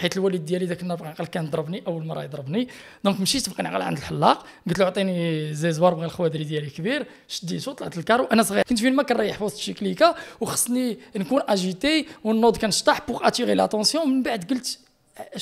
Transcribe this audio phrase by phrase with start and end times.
[0.00, 2.68] حيت الوالد ديالي ذاك النهار بقى كان ضربني أول مرة يضربني.
[3.04, 4.46] دونك مشيت بقى نعقل عند الحلاق.
[4.68, 7.06] قلت له عطيني زيزوار بغى الخوادري ديالي كبير.
[7.28, 8.62] شديته طلعت الكارو أنا صغير.
[8.68, 10.14] كنت فين؟ ما كنريح في وسط شي كليكة.
[10.40, 14.78] وخصني نكون اجيتي والنوض كنشطح بوغ اتيغي لاتونسيون من بعد قلت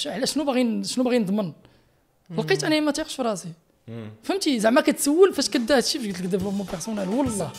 [0.06, 1.52] على شنو باغي شنو باغي نضمن؟
[2.38, 3.48] لقيت انني ما تيقش في راسي.
[4.22, 7.50] فهمتي؟ زعما كتسول فاش كدا هادشي فاش قلت لك ديفلوبمون بيرسونيل والله.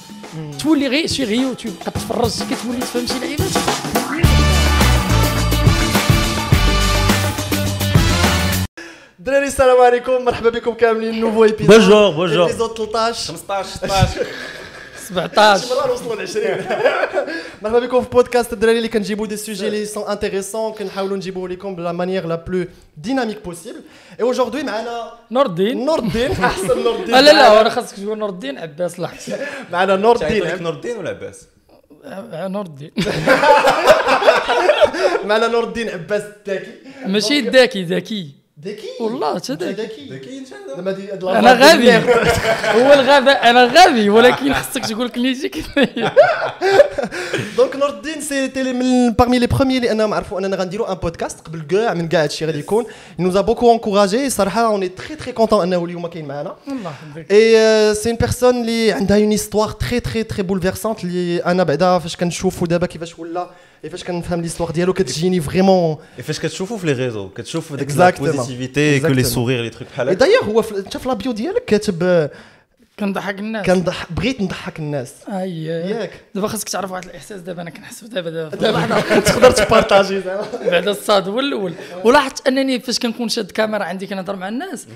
[0.60, 3.89] تولي غير شي غير يوتيوب كتفرج كتولي تفهم شي لعيبات.
[9.30, 10.26] دراري السلام عليكم.
[10.26, 11.20] مرحبا بكم كاملين.
[11.20, 14.26] nouveau épisode bonjour bonjour épisode 13 15 16
[15.10, 16.46] 17 مرة نوصلوا ل 20
[17.62, 21.76] مرحبا بكم في بودكاست الدراري اللي كنجيبوا des sujets اللي sont intéressants كنحاولوا نجيبوا لكم
[21.76, 22.66] ب la manière la plus
[22.98, 23.82] dynamique possible
[24.20, 27.98] et aujourd'hui معنا نور الدين نور الدين أحسن نور الدين لا لا لا أنا خاصك
[28.00, 29.38] تقول نور الدين عباس لحظه
[29.72, 31.48] معنا نور الدين نور الدين ولا عباس؟
[32.06, 32.92] آه، نور الدين
[35.30, 36.72] معنا نور الدين عباس الداكي
[37.06, 38.39] ماشي داكي ذكي.
[38.64, 41.94] داكي والله داكي ذكي ان شاء الله زعما دي- هاد أنا غبي
[42.84, 45.68] هو الغباء أنا غبي ولكن خصك تقول كليتي كيف
[47.58, 51.40] donc نور الدين c'était من parmi les premiers اللي انهم عرفوا اننا غنديروا ان بودكاست
[51.40, 52.86] قبل كاع من كاع هادشي غادي يكون
[53.20, 56.56] il nous a beaucoup encouragé صراحة on est très très contents انه اليوم كاين معنا
[56.68, 61.44] الله يحفظك et c'est une personne اللي عندها une histoire très très très bouleversante اللي
[61.44, 63.50] أنا بعدا فاش كنشوفو دابا كيفاش ولا
[63.92, 67.90] فاش كنفهم l'histoire ديالو كتجيني vraiment فاش كتشوفوا في les réseaux كتشوف ديك.
[68.00, 69.24] ال positivité que les.
[69.24, 72.30] sourires les trucs بحال هكا دايوغ هو في- انت في la bio ديالك كاتب
[73.00, 73.66] كنضحك الناس.
[73.66, 75.14] كنضحك بغيت نضحك الناس.
[75.30, 75.64] أي.
[75.66, 76.12] ياك.
[76.36, 80.48] دابا خاصك تعرف واحد الإحساس دابا أنا كنحس دابا دابا دابا تقدر تبارطاجي زعما.
[80.72, 84.88] بعد الصاد هو الأول ولاحظت أنني فاش كنكون شاد كاميرا عندي كنهضر مع الناس.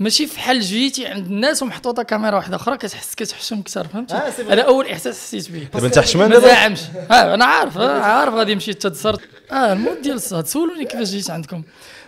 [0.00, 4.62] ماشي فحال جيتي عند الناس ومحطوطة كاميرا واحدة أخرى كتحس كتحشم أكثر فهمتي؟ آه، هذا
[4.62, 8.54] أول إحساس حسيت به دابا أنت حشمان ما زاعمش آه أنا عارف آه عارف غادي
[8.54, 9.20] نمشي تتصرت
[9.52, 10.46] آه المود ديال الصاد.
[10.46, 11.62] سولوني كيفاش جيت عندكم.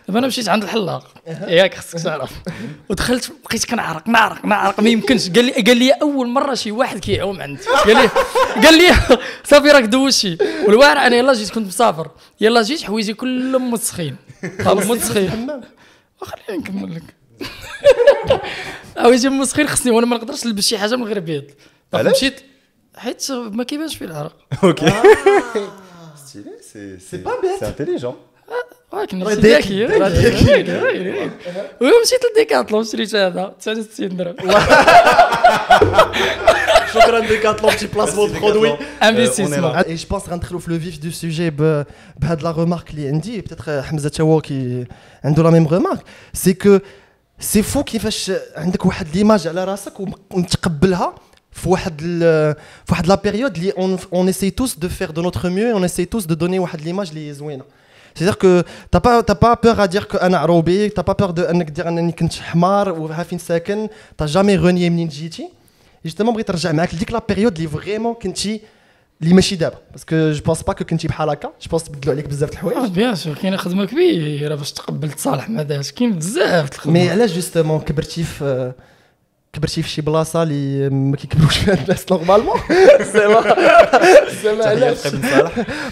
[0.08, 1.14] دابا أنا مشيت عند الحلاق.
[1.26, 2.30] ياك خصك تعرف.
[2.88, 4.80] ودخلت بقيت كنعرق نعرق نعرق.
[4.80, 5.30] ما يمكنش.
[5.30, 7.62] قال لي قال لي أول مرة شي واحد كيعوم عندي.
[7.86, 8.08] قال لي
[8.64, 10.38] قال لي صافي راك دوزتي.
[10.66, 12.10] والواعر أنا يلا جيت كنت مسافر.
[12.40, 14.16] يلا جيت حوايجي كلهم مسخين
[14.66, 15.60] مسخين
[16.20, 17.21] خليني نكمل لك.
[18.98, 21.44] حوايجي مسخين خصني وأنا ما نقدرش نلبس شي حاجة من غير بيض؟
[21.94, 22.40] مشيت
[22.96, 24.36] حيت ما كيبانش فيه العرق.
[24.64, 24.86] OK.
[26.26, 27.60] c'était c'est c'est pas bête.
[27.60, 28.14] c'est intelligent
[28.92, 31.30] ولكن راه ماشي ذكي، ذكي
[31.80, 34.36] ومشيت لديكاتلون شريت هذا 69 درهم.
[36.94, 41.10] شكرا ديكاتلون petit placement de produit investissement et je pense غندخلوا في le vif du
[41.10, 44.86] sujet بهاد la remarque اللي عندي peut-être حمزه تا هو كي
[45.24, 46.78] عنده la même remarque c'est que
[47.42, 49.92] c'est fou كيفاش عندك واحد l'image على راسك
[50.30, 51.14] ومتقبلها
[51.52, 52.54] في واحد ال-
[52.84, 55.84] في واحد la période اللي on on essaye tous de faire de notre mieux on
[55.84, 57.64] essaye tous de donner واحد l'image اللي زوينة.
[58.14, 58.52] C'est-à-dire que
[58.92, 61.70] t'as pas t'as pas peur à dire que أنا عروبي t'as pas peur de أنك
[61.70, 63.88] دير أنني كنت حمار وها فين ساكن
[64.22, 65.48] t'as jamais renié منين جيتي.
[66.04, 68.60] justement بغيت نرجع معاك لديك la période اللي vraiment كنتي
[69.22, 71.52] اللي ماشي دابا parce que je pense pas que كنتي بحال هكا.
[71.62, 72.90] je pense تبدلوا عليك بزاف د الحوايج.
[72.90, 76.92] bien sûr كاينة خدمة كبيرة باش تقبل تصالح مع داك كاين بزاف د الخدمة.
[76.92, 78.72] mais علاش justement كبرتي في
[79.52, 82.60] كبرتي في شي بلاصة اللي ما كيكبروش فيها الناس normalement
[83.00, 83.42] زعما
[84.42, 84.98] زعما تحيه علاش؟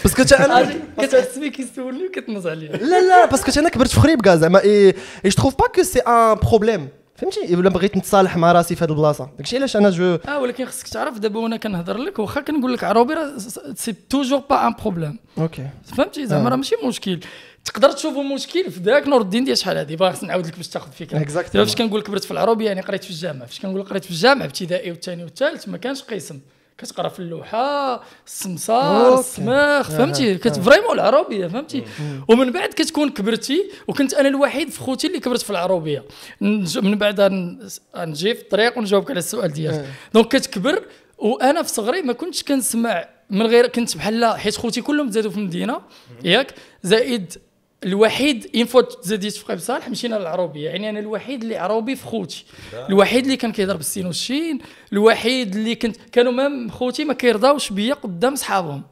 [0.03, 2.71] parce que تا أنا كتحس بيه كيسولني وكتنز عليه.
[2.71, 4.93] لا لا parce que أنا كبرت في خريبكة زعما et et
[5.25, 6.89] je trouve pas que c'est un problème
[7.21, 9.29] فهمتي؟ ولا بغيت نتصالح مع راسي في هذه البلاصة.
[9.37, 12.83] داكشي علاش أنا je آه ولكن خصك تعرف دابا وأنا كنهضر لك واخا كنقول لك
[12.83, 13.37] عروبي راه
[13.75, 15.67] c'est toujours pas un problème OK
[15.97, 17.19] فهمتي؟ زعما راه ماشي مشكل.
[17.65, 20.91] تقدر تشوفوا مشكل في ذاك نور الدين ديال شحال هذه باغي نعاود لك باش تاخذ
[20.91, 21.17] فكرة.
[21.17, 24.45] دابا فاش كنقول كبرت في العروبيه يعني قريت في الجامعة فاش كنقول قريت في الجامعة
[24.45, 26.39] ابتدائي والثاني والثالث ما كانش قسم.
[26.77, 29.19] كتقرا في اللوحة السمسار.
[29.19, 31.83] السماخ فهمتي؟ كت vraiment العروبيه فهمتي؟
[32.29, 36.03] ومن بعد كتكون كبرتي وكنت أنا الوحيد في خوتي اللي كبرت في العروبيه
[36.41, 37.21] نج- من بعد
[37.97, 39.85] نجي في الطريق ونجاوبك على السؤال ديالك.
[40.13, 40.83] donc كتكبر
[41.17, 45.37] وأنا في صغري ما كنتش كنسمع من غير كنت بحال حيت خوتي كلهم تزادوا في
[45.37, 45.81] المدينة.
[46.23, 46.53] ياك
[46.83, 47.33] زائد
[47.83, 52.45] الوحيد une fois تزاديت في صالح مشينا للعروبيه يعني أنا الوحيد اللي عروبي في خوتي.
[52.89, 54.59] الوحيد اللي كان كيهضر بالسين والشين.
[54.93, 58.83] الوحيد اللي كنت كانوا même خوتي ما كيرضاوش بيا قدام صحابهم.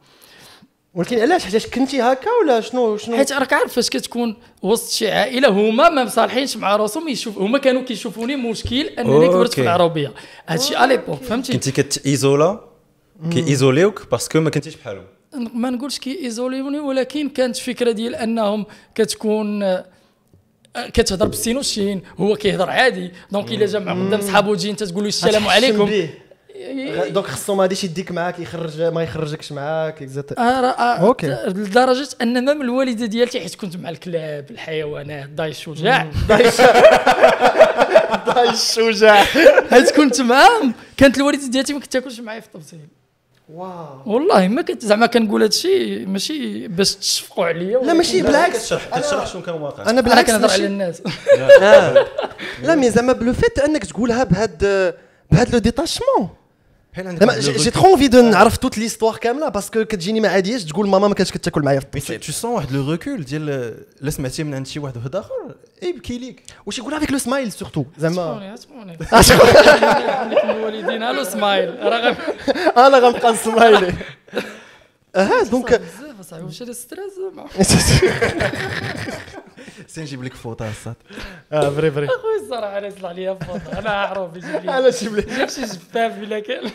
[0.94, 5.12] ولكن علاش؟ علاش كنتي هكا ولا شنو شنو؟ حيت راك عارف فاش كتكون وسط شي
[5.12, 9.62] عائلة هما ما مصالحينش مع راسهم يشوف هما كانوا كيشوفوني مشكل أنني كبرت في OK.
[9.62, 10.14] العربية.
[10.48, 12.60] هادشي l'époque فهمتي؟ كنتي كتيزولا
[13.32, 18.66] كيزوليوك parce que ما كنتيش بحالهم ما نقولش كي إيزوليوني ولكن كانت فكرة ديال أنهم
[18.96, 19.86] كتكون آه،
[20.94, 23.12] كتهضر بالسين والشين هو كيهضر عادي.
[23.32, 25.90] donc إلا جا مع قدام صحابو تجي أنت تقول له السلام عليكم.
[27.10, 31.28] دونك خصو ما غاديش يديك معاك يخرج ما يخرجكش معاك exact آه، آه، OK.
[31.28, 36.50] لدرجة أن même الوالدة ديالتي حيت كنت مع الكلاب الحيوانات داي الشجاع داي
[38.54, 39.24] الشجاع
[39.70, 42.80] حيت كنت معاهم كانت الوالدة ديالتي ما كتاكلش معايا في التبصيل.
[43.54, 48.58] واو والله ما كنت زعما كنقول هذا الشيء ماشي باش تشفقوا عليا لا ماشي بالعكس.
[48.58, 49.84] كتشرح كتشرح شنو كان واقع.
[49.84, 51.02] أنا أنا بالعكس كنهضر على الناس.
[52.64, 52.76] لا.
[52.76, 54.58] mais زعما ب le fait أنك تقولها بهاد
[55.32, 56.30] بهاد le détachement
[56.98, 57.74] recul.
[57.74, 61.14] trop envie de نعرف toute l'histoire كاملة parce que كتجيني ما عادياش تقول ماما ما
[61.14, 63.50] كانتش كتاكل معايا في mais tu- sens واحد le recul ديال
[64.02, 66.44] الا سمعتي من عند شي واحد واحد آخر يبكي ليك.
[66.66, 68.22] واش يقولها فيك le smile surtout زعما.
[70.20, 72.16] عندك الوالدين le smile راه
[72.88, 73.94] أنا غنبقى نسمايلي
[75.16, 75.82] آه donc
[76.20, 77.48] اصاحبي واش هذا stress زعما
[79.88, 80.96] سي نجيب لك فوطه الصاد
[81.52, 85.16] آه vrai vrai خويا الصراحه أنا يطلع لي فوطه أنا عارف يجيب لي أنا جيب
[85.16, 86.72] لي جاب شي جفاف الا كان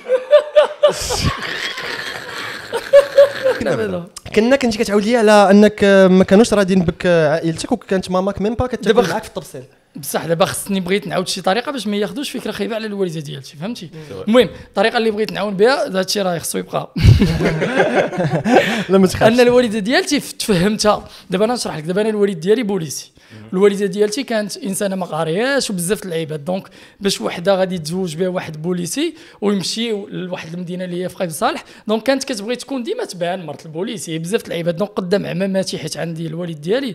[4.35, 8.67] كنا كنتي كتعاود لي على انك ما كانوش راضيين بك عائلتك وكانت ماماك même pas
[8.67, 9.65] كتاكل دابا معاك في التبصيل
[9.97, 13.57] بصح دابا خصني بغيت نعاود شي طريقة باش ما ياخذوش فكرة خايبة على الوالدة ديالتي
[13.57, 13.91] فهمتي؟
[14.29, 16.93] المهم الطريقة اللي بغيت نعاون بها هذا الشيء راه خصو يبقى.
[18.89, 21.09] لا ما أن تخافش الوالدة ديالتي تفهمتها.
[21.31, 23.13] دابا أنا نشرح لك دابا أنا الوالد ديالي بوليسي.
[23.53, 26.69] الوالدة ديالتي كانت إنسانة ما قارياش وبزاف د اللعيبات donc
[27.01, 31.65] باش وحدة غادي تزوج بها واحد بوليسي ويمشيو لواحد المدينة اللي هي في قايد صالح.
[31.89, 34.19] donc كانت كتبغي تكون ديما تبان مرت البوليسي.
[34.19, 36.95] بزاف د اللعيبات donc قدام عماماتي حيت عندي الوالد ديالي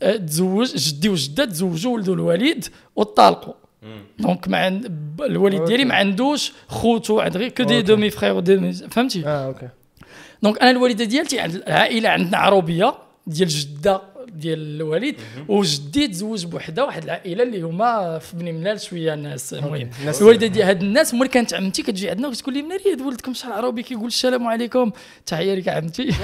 [0.00, 2.64] تزوج جدي وجدة تزوجوا ولدوا الوالد
[2.96, 3.54] وطلقوا
[4.18, 9.46] donc ما عند الوالد ديالي ما عندوش خوتو عند غير que des demi-frères فهمتي؟ آه
[9.46, 9.68] OK.
[10.42, 12.94] donc أنا الوالدة ديالتي عند العائلة عندنا عروبية
[13.26, 15.14] ديال جدة ديال الوالد
[15.48, 19.90] وجدي تزوج بوحده واحد العائلة اللي هما في بني ملال شوية ناس المهم.
[20.20, 23.52] الوالدة ديال هاد الناس ملي كانت عمتي كتجي عندنا وتقول لي منين هاد ولدكم شحال
[23.52, 24.90] عروبي؟ كيقول السلام عليكم.
[25.26, 26.10] تحية لك عمتي.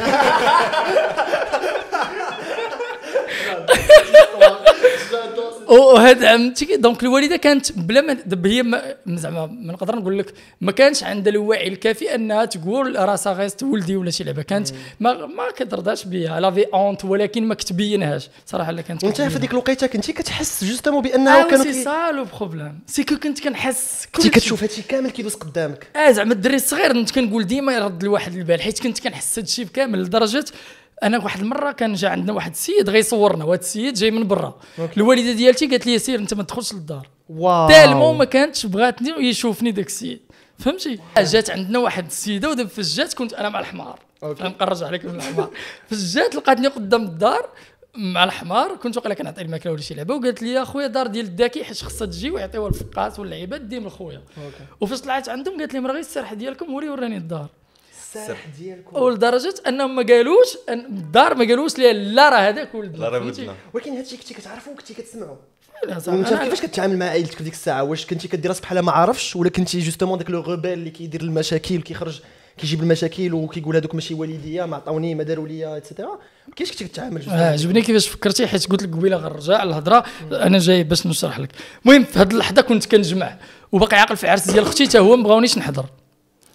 [5.69, 10.73] وهاد عمتي donc الوالدة كانت بلا ما هي ما- زعما ما نقدر نقول لك ما
[10.73, 14.43] كانش عندها الوعي الكافي أنها تقول راسها غيست ولدي ولا شي لعبة.
[14.43, 14.69] كانت
[15.01, 18.29] ما ما كترضاش بها elle avait honte ولكن ما كتبينهاش.
[18.47, 19.39] صراحة لا كانت وانت في.
[19.39, 23.41] ديك الوقيتة كنتي كتحس justement بانه آه كانوا c'est ça le problème c'est que كنت
[23.41, 24.29] كنحس كلشي.
[24.29, 25.87] كتشوف هادشي كامل كيدوز قدامك.
[25.97, 29.67] آه زعما الدري الصغير كنت كنقول ديما يرد الواحد البال حيت كنت كنحس هذا الشيء
[29.67, 30.45] كامل لدرجة
[31.03, 34.61] أنا واحد المره كان جا عندنا واحد السيد غيصورنا وهذا السيد جاي من برا.
[34.97, 37.09] الوالده ديالتي قالت لي سير انت ما تدخلش للدار.
[37.29, 37.69] waouh.
[37.69, 40.21] tellement ما كانتش بغاتني ويشوفني داك السيد.
[40.59, 43.99] فهمتي؟ جات عندنا واحد السيده ودابا فجات كنت أنا مع الحمار.
[44.21, 45.51] فهمت نرجع عليك من الحمار.
[45.91, 47.49] فجات لقاتني قدام الدار
[47.95, 51.27] مع الحمار كنت واقيلا كنعطي الماكله ولا شي لعبه وقالت لي يا خويا دار ديال
[51.27, 54.23] الداكي حيت خصها تجي ويعطيوها الفقاس واللعيبات ديما لخويا.
[54.81, 57.47] وفاش طلعت عندهم قالت لهم راه غير السرحه ديالكم وري وراني الدار.
[58.17, 59.03] السرح ديالكم.
[59.03, 63.19] ولدرجة أنهم ما قالوش أن الدار ما قالوش لي لا راه هذاك ولدنا لا راه؟
[63.19, 63.55] ولدنا.
[63.75, 65.37] ولكن هادشي كنتي كتعرفو وكنتي كتسمعو
[65.89, 68.63] لا صراحة وانت أنا- كيفاش كتعامل مع عائلتك في ديك الساعة؟ واش كنتي كدير راسك
[68.63, 72.21] بحال ما عارفش ولا كنتي justement داك le rebelle اللي كيدير المشاكل كيخرج
[72.59, 76.19] كيجيب المشاكل وكيقول هذوك ماشي والديا ما عطاوني ما داروا ليا et cetera
[76.57, 80.05] كيفاش كنتي كتعامل آه، عجبني كيفاش فكرتي حيت قلت لك قبيلة غنرجع الهضرة.
[80.33, 81.49] أنا جاي باش نشرح لك.
[81.87, 83.37] المهم في هذه اللحظة كنت كنجمع.
[83.73, 85.87] وباقي عاقل في عرس ديال أختي حتى هو ما بغاونيش نحضر.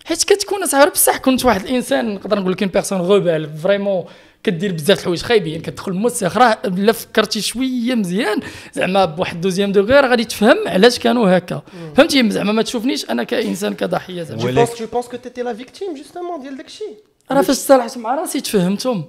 [0.07, 4.05] حيت كتكون صغير بصح كنت واحد الإنسان نقدر نقول لك une personne rebelle vraiment
[4.43, 5.21] كدير بزاف الحوايج.
[5.21, 8.39] خايبين كتدخل الموسخ راه الا فكرتي شوية مزيان.
[8.73, 11.61] زعما بواحد deuxième degré راه غادي تفهم علاش كانوا هكا.
[11.97, 14.43] فهمتي؟ زعما ما تشوفنيش أنا كإنسان كضحية زعما.
[14.43, 16.83] ولكن- penses, tu penses que t'étais la victime justement ديال داكشي
[17.31, 19.05] راه فاش تصالحت مع راسي تفهمتهم.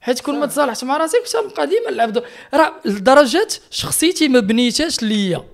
[0.00, 2.22] حيت كون ما تصالحت مع راسي كنت غنبقى ديما نلعب
[2.54, 5.44] راه لدرجة شخصيتي ما بنيتهاش ليا.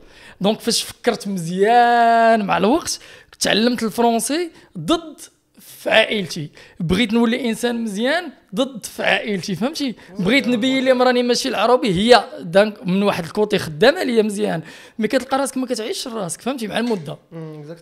[0.41, 2.99] donc فاش فكرت مزيان مع الوقت
[3.43, 5.21] تعلمت الفرونسي ضد
[5.61, 11.49] في عائلتي بغيت نولي إنسان مزيان ضد في عائلتي فهمتي؟ بغيت نبين لهم راني ماشي
[11.49, 14.63] العروبي هي donc من واحد ال côté خدامة ليا مزيان.
[14.99, 17.19] mais كتلقى راسك ما كتعيش راسك فهمتي؟ مع المدة.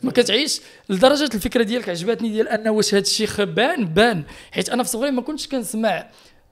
[0.03, 4.23] ما كتعيش لدرجة الفكرة ديالك عجبتني ديال ان واش هذا الشيء خبان بان.
[4.53, 6.07] حيت أنا في صغري ما كنتش كنسمع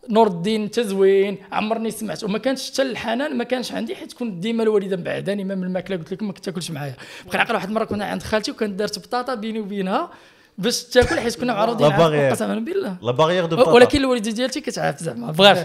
[0.08, 4.62] نور الدين تزوين عمرني سمعت وما كانش حتى الحنان ما كانش عندي حيت كنت ديما
[4.62, 6.94] الوالده مبعداني ما من الماكلة قلت لكم ما كتاكلش معايا.
[7.26, 10.10] بقى عقل واحد المرة كنا عند خالتي وكانت دارت بطاطا بيني وبينها
[10.58, 12.30] باش تاكل حيت كنا باغيير.
[12.30, 12.96] قسما بالله.
[13.02, 15.32] لا باغيير دو ولكن الوالدة ديالتي كتعرف زعما.
[15.32, 15.58] بغاش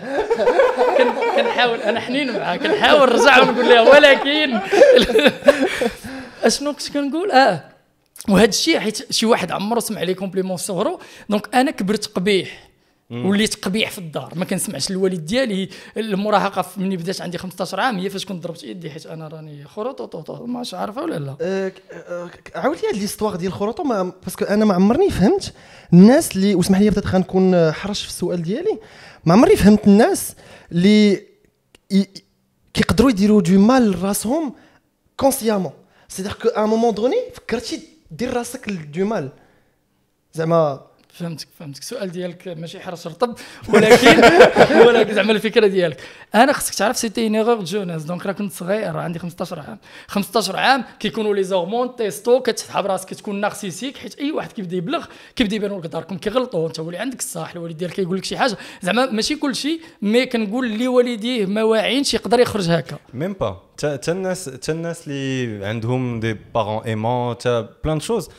[0.98, 4.60] كن- كنحاول أنا حنين معاها كنحاول نرجع ونقول لها ولكن
[6.44, 7.64] أشنو كنت كنقول؟ آه.
[8.30, 12.70] وهذا الشيء حيت شي واحد عمرو سمع لي compliment صغرو donc أنا كبرت قبيح.
[13.12, 18.10] وليت قبيح في الدار ما كنسمعش الوالد ديالي المراهقة ملي بدات عندي 15 عام هي
[18.10, 21.38] فاش كنت ضربت يدي حيت أنا راني خروطوطوطو ماش عارفة ولا لا.
[21.42, 21.68] آه،
[22.28, 25.54] ك- عاود لي هاد l'histoire ديال الخروطو mais parce que أنا ما عمرني فهمت
[25.94, 28.80] الناس اللي واسمح لي بدات غنكون حرش في السؤال ديالي
[29.26, 30.36] ما عمرني فهمت الناس
[30.72, 31.24] اللي
[32.74, 34.54] كيقدروا يديروا du mal لراسهم
[35.18, 35.72] consciemment
[36.08, 37.82] c'est-à-dire que à un moment donné فكرتي
[38.12, 39.30] دير راسك du mal
[40.34, 40.82] زعما
[41.14, 41.82] فهمتك فهمتك.
[41.82, 43.36] السؤال ديالك ماشي حرش رطب
[43.70, 44.18] ولكن
[44.88, 46.02] ولكن زعما الفكرة ديالك.
[46.36, 49.78] أنا خصك تعرف c'était une erreur de jeunesse donc راه كنت صغير عندي 15 عام.
[50.08, 55.06] 15 عام كيكونوا les hormones testo كتسحب راسك كتكون narcissique حيت أي واحد كيبدا يبلغ
[55.36, 58.58] كيبدا يبان لك داركم كيغلطوا أنت ولي عندك الصح الوالد ديالك كيقول لك شي حاجة.
[58.82, 62.98] زعما ماشي كل شيء mais كنقول اللي والديه ما واعينش يقدر يخرج هكا.
[63.14, 68.30] même pas تا الناس تا الناس اللي عندهم des parents aimants t'as plein de choses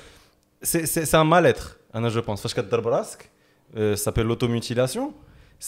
[0.62, 1.62] c'est c'est un mal-être
[1.94, 3.30] أنا je pense فاش كضرب راسك
[3.74, 5.04] ça s'appelle l'automutilation.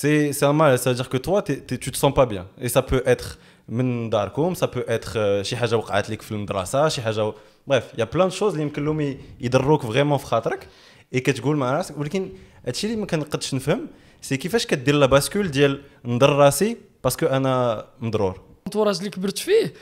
[0.00, 2.26] C'est c'est un mal ça veut dire que toi t'es- t'es- tu te sens pas
[2.34, 2.44] bien.
[2.64, 3.28] Et ça peut être
[3.68, 7.30] من داركم ça peut être euh, شي حاجة وقعت لك في المدرسة شي حاجة
[7.70, 10.68] bref il y a plein de choses اللي يمكن لهم ي- يضروك vraiment في خاطرك
[11.14, 12.32] اي كتقول مع راسك ولكن
[12.66, 13.86] هادشي اللي ما كنقدش نفهم
[14.22, 19.10] c'est كيفاش كدير la bascule ديال نضر راسي parce que أنا مضرور ال entourage اللي
[19.10, 19.72] كبرت فيه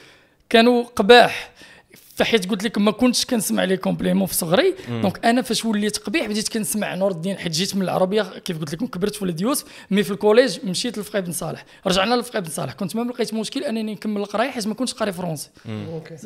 [0.51, 1.53] كانوا قباح
[2.15, 4.75] فحيت قلت لك ما كنتش كنسمع لي compliment في صغري.
[4.89, 8.75] donc أنا فاش وليت قبيح بديت كنسمع نور الدين حيت جيت من العروبية كيف قلت
[8.75, 11.65] لكم كبرت في ولد يوسف mais في ال collège مشيت لفقيه بن صالح.
[11.87, 12.73] رجعنا لفقيه بن صالح.
[12.73, 15.51] كنت ما لقيت مشكل أنني نكمل القراية حيت ما كنتش قاري فرونسي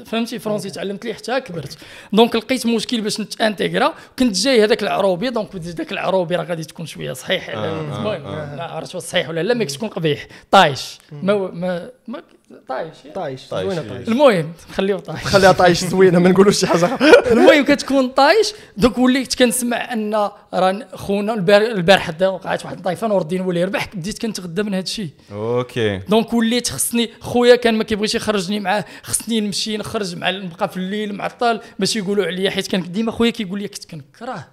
[0.07, 1.78] فهمتي؟ فرونسي تعلمت ليه حتى كبرت.
[2.12, 3.94] donc لقيت مشكل باش نت intégrer.
[4.18, 7.49] كنت جاي هذاك العروبي donc بديت ذاك العروبي راه غادي تكون شوية صحيح.
[7.49, 10.26] المهم ما عرفتش واش صحيح ولا لا mais تكون قبيح.
[10.50, 10.99] طايش.
[11.12, 12.23] ما ما, ما
[12.68, 12.94] طايش.
[13.14, 13.66] طايش طايش.
[13.72, 14.08] زوينة طايش.
[14.08, 15.20] المهم خليه طايش.
[15.24, 16.98] خليها طايش زوينة ما نقولوش شي حاجة.
[17.32, 18.52] المهم كتكون طايش.
[18.76, 20.14] donc وليت كنسمع أن
[20.54, 24.82] راه خونا البار- البارح وقعت واحد الطيفه نور الدين ولي يربح بديت كنتغدى من هذا
[24.82, 25.96] الشيء OK.
[25.98, 30.76] donc وليت خصني خويا كان ما كيبغيش يخرجني معاه خصني نمشي نخرج مع نبقى في
[30.76, 34.48] الليل معطل باش يقولوا عليا حيت كان ديما خويا كيقول لي كنت كنكره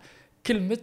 [0.48, 0.78] كلمة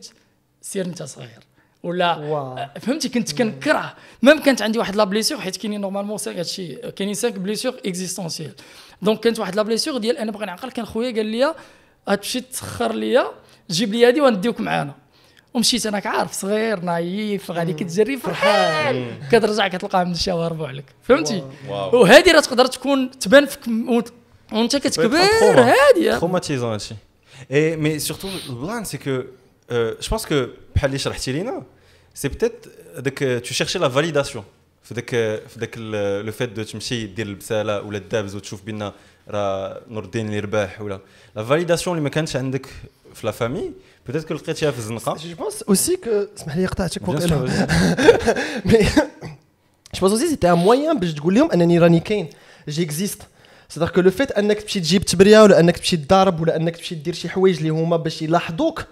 [0.61, 1.39] سير أنت صغير.
[1.83, 2.67] ولا واو.
[2.81, 3.95] فهمتي كنت كنكره.
[4.23, 6.75] même كانت عندي واحد la blessure حيت كاينين normalement هادشي.
[6.75, 8.53] كاينين 5 blessures existentielles.
[9.03, 11.55] donc كانت واحد la blessure ديال أنا باغي نعقل كان خويا قال لي
[12.09, 13.27] غتمشي تسخر ليا
[13.71, 14.95] جيب لي هادي ونديوك معانا.
[15.55, 19.19] ومشيت أنا عارف صغير naïf غادي كتجري فرحان.
[19.33, 20.85] كترجع كتلقاه من الشوارب عليك.
[21.03, 21.43] فهمتي.
[21.69, 23.61] وهذه راه تقدر تكون تبان فيك
[24.53, 25.19] وانت كتكبر.
[25.19, 26.21] هادي.
[26.21, 26.95] traumatisant هادشي.
[27.53, 29.23] et mais surtout ال plan c'est que
[29.73, 31.63] je pense que بحال اللي شرحتي لينا
[32.15, 32.67] c'est peut-être
[32.99, 34.45] داك tu cherchais la validation
[34.83, 35.11] في داك
[35.49, 35.79] في داك
[36.27, 38.93] le fait de تمشي دير البساله ولا الدابز وتشوف بان
[39.29, 41.01] راه نور الدين اللي رباح ولا
[41.37, 42.67] la validation اللي ما كانتش عندك
[43.15, 43.73] في la famille
[44.07, 47.37] peut-être que لقيتيها في الزنقه جو بونس اوسي كو اسمح لي قطعتك وقيلا
[48.65, 48.79] mais
[49.95, 52.29] je pense aussi c'était un moyen باش تقول لهم انني راني كاين
[52.69, 53.23] j'existe
[53.69, 56.95] c'est-à-dire que le fait انك تمشي تجيب تبريه ولا انك تمشي تضارب ولا انك تمشي
[56.95, 58.85] دير شي حوايج اللي هما باش يلاحظوك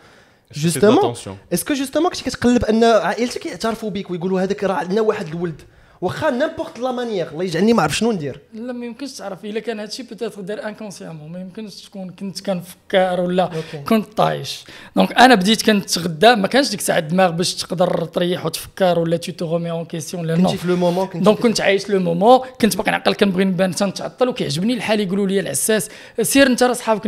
[0.54, 1.14] justement
[1.52, 5.62] est-ce que justement كنتي كتقلب أن عائلتك يعترفوا بك ويقولوا هذاك راه عندنا واحد الولد؟
[6.00, 8.40] واخا n'importe la manière الله يجعلني ما عرف شنو ندير.
[8.54, 9.45] لا ما يمكنش تعرف.
[9.45, 13.85] إلا كان هادشي peut-être دار inconsciemment ما يمكنش تكون كنت كنفكر ولا أوكي.
[13.88, 14.64] كنت طايش.
[14.97, 19.32] donc أنا بديت كنتغدى ما كانش ديك الساعة الدماغ باش تقدر تريح وتفكر ولا tu
[19.32, 22.00] te remets en question لا non كنتي في le moment كنتي donc كنت عايش le
[22.00, 24.28] moment كنت باقي نعقل كنبغي نبان تنتعطل.
[24.28, 25.88] وكيعجبني الحال يقولوا لي العساس.
[26.23, 27.07] سير أنت راه صحابك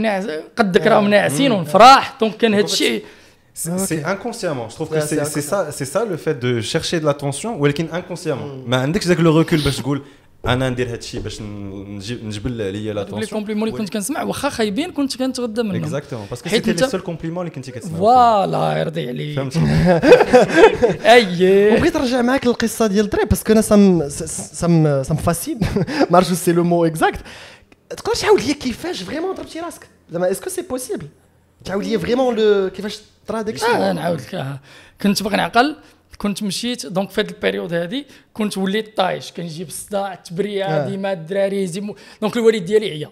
[0.57, 2.17] قدك راهم ناعسين ونفرح.
[2.21, 2.55] donc كان
[3.67, 4.69] هذا الشيء C'est inconsciemment.
[4.71, 7.07] Je trouve que Ouais, c'est c'est c'est ça, c'est ça le fait de chercher de
[7.07, 8.67] l'attention, ولكن inconsciemment.
[8.69, 10.03] ما عندكش ذاك le recul باش تقول
[10.47, 13.31] أنا ندير هذا الشيء باش نجيب نجبل عليا لي l'attention.
[13.31, 15.83] compliments اللي كنت كنسمع واخا خايبين كنت كنتغدى منهم.
[15.83, 17.99] exactement parce que حيت c'était les انت- seuls compliments اللي كنتي كتسمع.
[17.99, 19.37] voilà يرضي عليك.
[19.37, 19.59] فهمتي؟
[21.15, 21.75] أي.
[21.75, 25.59] وبغيت نرجع معاك للقصة ديال الدري parce que أنا سام سام سام فاسين
[26.11, 27.21] ما عرفتش c'est le mot exact
[27.91, 29.87] تقدر تعاود لي كيفاش؟ vraiment ضربتي راسك.
[30.11, 31.07] زعما est-ce que c'est possible
[31.65, 32.37] تعاود لي vraiment
[32.69, 34.61] كيفاش طرا داك آه الشيء نعاود لك آه.
[35.03, 35.77] كنت باغي نعقل
[36.19, 40.89] كنت مشيت donc في هذه ال période هذه كنت وليت طايش كنجيب الصداع التبريه آه.
[40.89, 41.67] ديما الدراري
[42.21, 43.11] donc الوالد ديالي عيا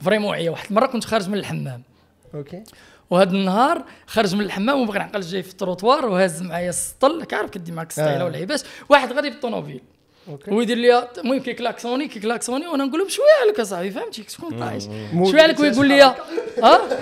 [0.00, 1.82] vraiment عيا واحد المرة كنت خارج من الحمام
[2.34, 2.62] أوكي
[3.10, 7.72] وهذا النهار خرج من الحمام وبغي نعقل جاي في التروطوار وهاز معايا السطل كعرف كدي
[7.72, 8.24] معاك السطيلة آه.
[8.24, 9.80] والعيبات واحد غادي بالطوموبيل
[10.48, 14.82] ويدير لي المهم كيكلاكسوني كيكلاكسوني وأنا نقول له بشويه عليك اصاحبي فهمتي تكون طايش
[15.30, 16.16] شوية عليك ويقول لي ها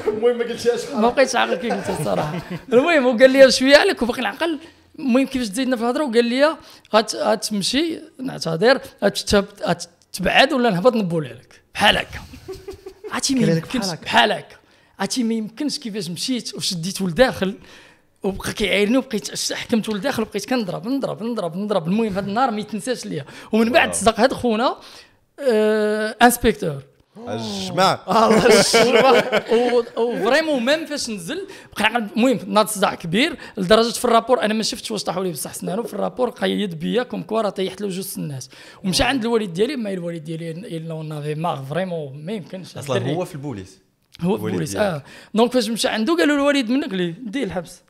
[0.06, 4.22] المهم ما قلتيهاش ما بقيتش عاقل كي قلت الصراحه المهم وقال لي شوية عليك وباقي
[4.22, 4.58] نعقل
[4.98, 6.56] المهم كيفاش تزيدنا في الهضره وقال لي
[6.94, 12.20] غات- غتمشي نعتذر غتبعد ولا نهبط نبول عليك بحال هكا
[13.12, 14.04] عرفتي ما يمكنش بحال هكا.
[14.04, 14.56] بحال هكا
[14.98, 17.54] عرفتي ما يمكنش كيفاش مشيت وشديت ولداخل
[18.22, 21.88] وبقى كيعايرني وبقيت حكمت لداخل وبقيت كنضرب نضرب نضرب نضرب.
[21.88, 23.24] المهم هذا النهار ما يتنساش ليا.
[23.52, 24.76] ومن بعد صدق هذا خونا
[25.40, 26.82] آه inspecteur.
[27.28, 28.04] الجماعة.
[29.98, 31.46] وفريمون ميم فاش نزل
[31.78, 35.30] بقى المهم ناض صداع كبير لدرجة في ال rapport أنا ما شفتش واش طاحوا لي
[35.30, 35.82] بصح سنانو.
[35.82, 38.50] في ال rapport قيد بيا comme quoi راه طيحت له جوج الناس
[38.84, 42.76] ومشى عند الوالد ديالي ما الوالد ديالي الا on avait marre vraiment ما يمكنش.
[42.76, 43.78] أصلا هو في البوليس.
[44.20, 45.02] هو في البوليس آه.
[45.34, 47.82] دونك فاش مشى عنده قالوا الوالد منك ليه ديه الحبس.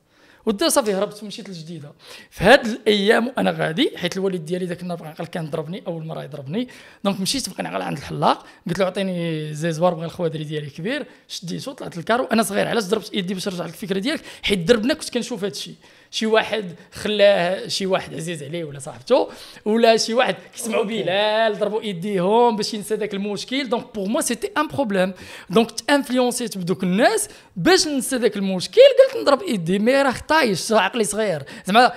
[0.47, 1.92] ودا صافي هربت مشيت للجديده
[2.30, 6.25] في هاد الأيام وأنا غادي حيت الوالد ديالي ذاك النهار بقى كان ضربني أول مرة
[6.25, 6.68] يضربني.
[7.04, 8.47] دونك مشيت بقى عند الحلاق.
[8.68, 11.06] قلت له عطيني زيزوار بغى الخوادري ديالي كبير.
[11.28, 12.25] شديته طلعت الكارو.
[12.25, 15.52] أنا صغير علاش ضربت يدي باش نرجع لك الفكرة ديالك؟ حيت دربنا كنت كنشوف هذا
[15.52, 15.75] الشيء
[16.10, 19.28] شي واحد خلاه شي واحد عزيز عليه ولا صاحبته
[19.64, 23.68] ولا شي واحد كيسمعوا بلال ضربوا إيديهم باش ينسى ذاك المشكل.
[23.68, 25.12] دونك بور موا سيتي ان بروبليم
[25.50, 31.04] donc تانفلونسيت بدوك الناس باش ننسى ذاك المشكل قلت نضرب إيدي mais راه طايش عقلي
[31.04, 31.42] صغير.
[31.66, 31.92] زعما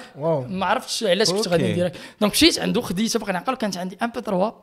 [0.48, 1.92] ما عرفتش علاش كنت غادي ندير
[2.22, 4.54] donc مشيت عنده خديته بقى نعقل كانت عندي MP3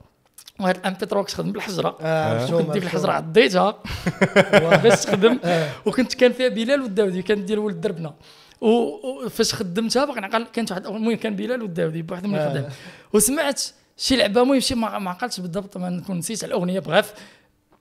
[0.61, 1.99] وهاد ال MP3 كتخدم بالحجرة.
[2.01, 3.83] آه كنت ديك الحجرة عضيتها
[4.83, 5.39] باش تخدم.
[5.45, 5.71] آه.
[5.87, 8.15] وكنت كان فيها بلال والداودي كان ديال ولد دربنا.
[8.61, 12.65] وفاش خدمتها باقي نعقل كانت واحد المهم كان بلال والداودي بواحد من الخدام.
[12.65, 12.71] آه.
[13.13, 13.63] وسمعت
[13.97, 17.13] شي لعبة المهم شي ما عقلتش بالضبط ما نكون نسيت الأغنية بغاف.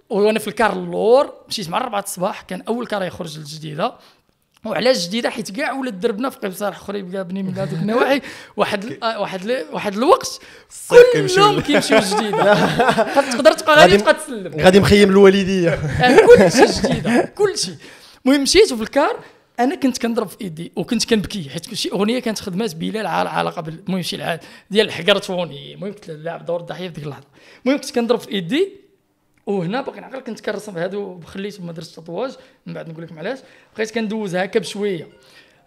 [0.10, 3.94] وأنا في الكار اللور مشيت مع 4 الصباح كان أول كار يخرج الجديده
[4.66, 8.22] وعلاش جديدة؟ حيت كاع ولاد دربنا في قبصار خريب بني من هذوك النواحي
[8.58, 10.40] واحد واحد واحد الوقت
[10.90, 12.54] كلهم كيمشيو جديده
[13.32, 14.62] تقدر تبقى غادي تبقى تسلم.
[14.62, 15.70] غادي مخيم الوالدية.
[15.74, 17.72] آه، كلشي جديدة كلشي.
[18.26, 19.20] المهم مشيت في الكار
[19.60, 23.64] أنا كنت كنضرب في إيدي وكنت كنبكي حيت شي أغنية كانت خدمات بلال على علاقة
[23.68, 24.40] المهم شي العاد
[24.72, 27.28] ديال الحقرتوني المهم كنت لاعب دور الضحية في ديك اللحظة.
[27.66, 28.70] المهم كنت كنضرب في إيدي
[29.46, 32.32] وهنا باقي نعقل كنت كنرسم هادو خليت ما درتش تطواج
[32.66, 33.40] من بعد نقول لكم علاش.
[33.76, 35.08] بقيت كندوز هكا بشوية.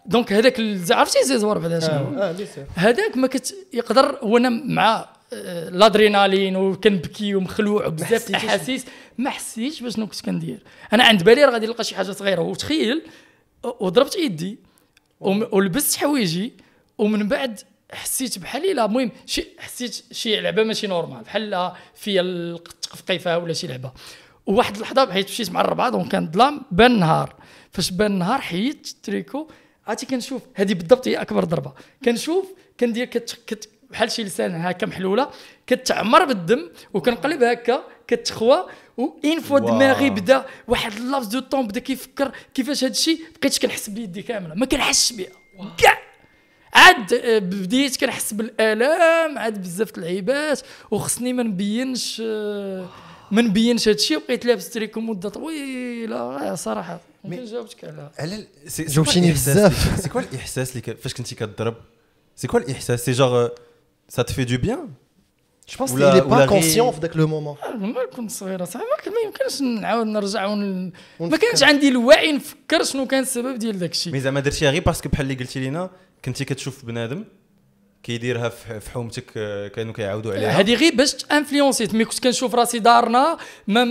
[0.05, 0.59] donc هذاك
[0.91, 2.35] عرفتي rasoir بعدا شنو؟ آه،
[2.75, 8.85] هذاك ما كنت يقدر وأنا مع آه، الأدرينالين وكنبكي ومخلوع بزاف الأحاسيس.
[9.17, 10.59] ما حسيتش باش كنت كندير.
[10.93, 12.41] أنا عند بالي راه غادي نلقى شي حاجة صغيرة.
[12.41, 13.01] وتخيل
[13.63, 14.57] وضربت يدي
[15.21, 16.53] ولبست حوايجي
[16.97, 17.59] ومن بعد
[17.93, 23.67] حسيت بحال إلا المهم شي حسيت شي لعبة ماشي نورمال بحال فيا القيفه ولا شي
[23.67, 23.91] لعبة.
[24.45, 27.35] وواحد اللحظة بحيث مشيت مع الربعة دونك كان ظلام بان النهار
[27.71, 29.47] فاش بان النهار حيدت التريكو
[29.87, 31.73] عرفتي كنشوف هذه بالضبط هي أكبر ضربة.
[32.05, 35.29] كنشوف كندير كت كت بحال شي لسان هكا محلولة
[35.67, 38.65] كتعمر بالدم وكنقلب هكا كتخوى
[38.97, 43.89] وين فوا دماغي بدا واحد لافز دو طون بدا كيفكر كيفاش هذا الشيء بقيت كنحس
[43.89, 44.55] بيدي كاملة.
[44.55, 45.27] ما كنحسش بها
[45.77, 45.97] كاع.
[46.73, 52.89] عاد آه، بديت كنحس بالآلام عاد بزاف اللعيبات وخصني ما نبينش آه،
[53.31, 56.55] ما نبينش هذا الشيء وبقيت لابس تريكو مدة طويلة.
[56.55, 58.47] صراحة ما جاوبتك على على
[58.79, 60.01] جاوبتيني بزاف.
[60.01, 61.75] c'est quoi الإحساس اللي فاش كنتي كضرب؟
[62.35, 63.49] c'est quoi الإحساس si genre
[64.09, 64.89] ça te fait du bien
[65.69, 69.61] je pense est pas conscient في ذاك le moment ما كنت صغيره صح ما يمكنش
[69.61, 70.91] نعاود نرجع ون...
[71.19, 74.81] ما كانش عندي الوعي نفكر شنو كان السبب ديال داك الشيء mais زعما درتيها غير
[74.81, 75.89] parce que بحال اللي قلتي لينا
[76.25, 77.23] كنتي كتشوف بنادم
[78.03, 82.55] كيديرها في حومتك آه، كانوا كيعاودوا عليها؟ هذه غير باش influenc يت mais كنت كنشوف
[82.55, 83.37] راسي دارنا
[83.67, 83.83] ما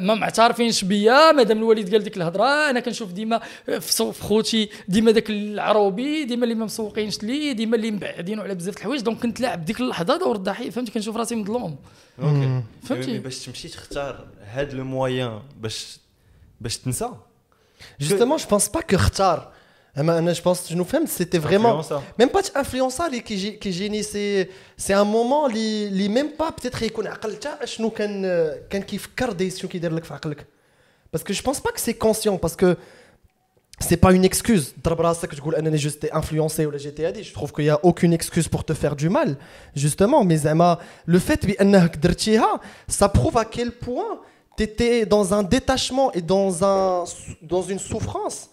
[0.00, 1.32] ما معترفينش بيا.
[1.32, 3.40] مادام الوالد قال ديك الهضرة أنا كنشوف ديما
[3.80, 8.76] في خوتي ديما داك العروبي ديما اللي ما مسوقينش لي ديما اللي مبعدين على بزاف
[8.76, 9.00] الحوايج.
[9.00, 10.70] donc كنت لاعب ديك اللحظة دور الضحية.
[10.70, 11.76] فهمتي؟ كنشوف راسي مظلوم
[12.22, 12.62] أوكي.
[12.82, 15.98] فهمتي؟ باش تمشي تختار هاد لو مويان باش
[16.60, 17.10] باش تنسى.
[18.00, 19.52] جوستومون جو بونس با كو اختار
[19.96, 21.82] Eh ben, je pense que nous fais c'était vraiment.
[22.18, 24.02] Même pas influença qui gênait.
[24.02, 27.16] C'est un moment, les même pas, peut-être qu'on a
[27.80, 28.98] nous quand qui
[29.34, 29.50] des
[31.10, 32.76] Parce que je pense pas que c'est conscient, parce que
[33.80, 34.74] c'est pas une excuse.
[35.26, 35.40] que je
[35.78, 38.94] juste influencé ou la GTA Je trouve qu'il n'y a aucune excuse pour te faire
[38.94, 39.36] du mal,
[39.74, 40.22] justement.
[40.22, 40.36] Mais
[41.06, 41.44] le fait
[41.88, 41.98] que
[42.86, 44.20] ça prouve à quel point
[44.56, 47.04] tu étais dans un détachement et dans, un,
[47.42, 48.50] dans une souffrance.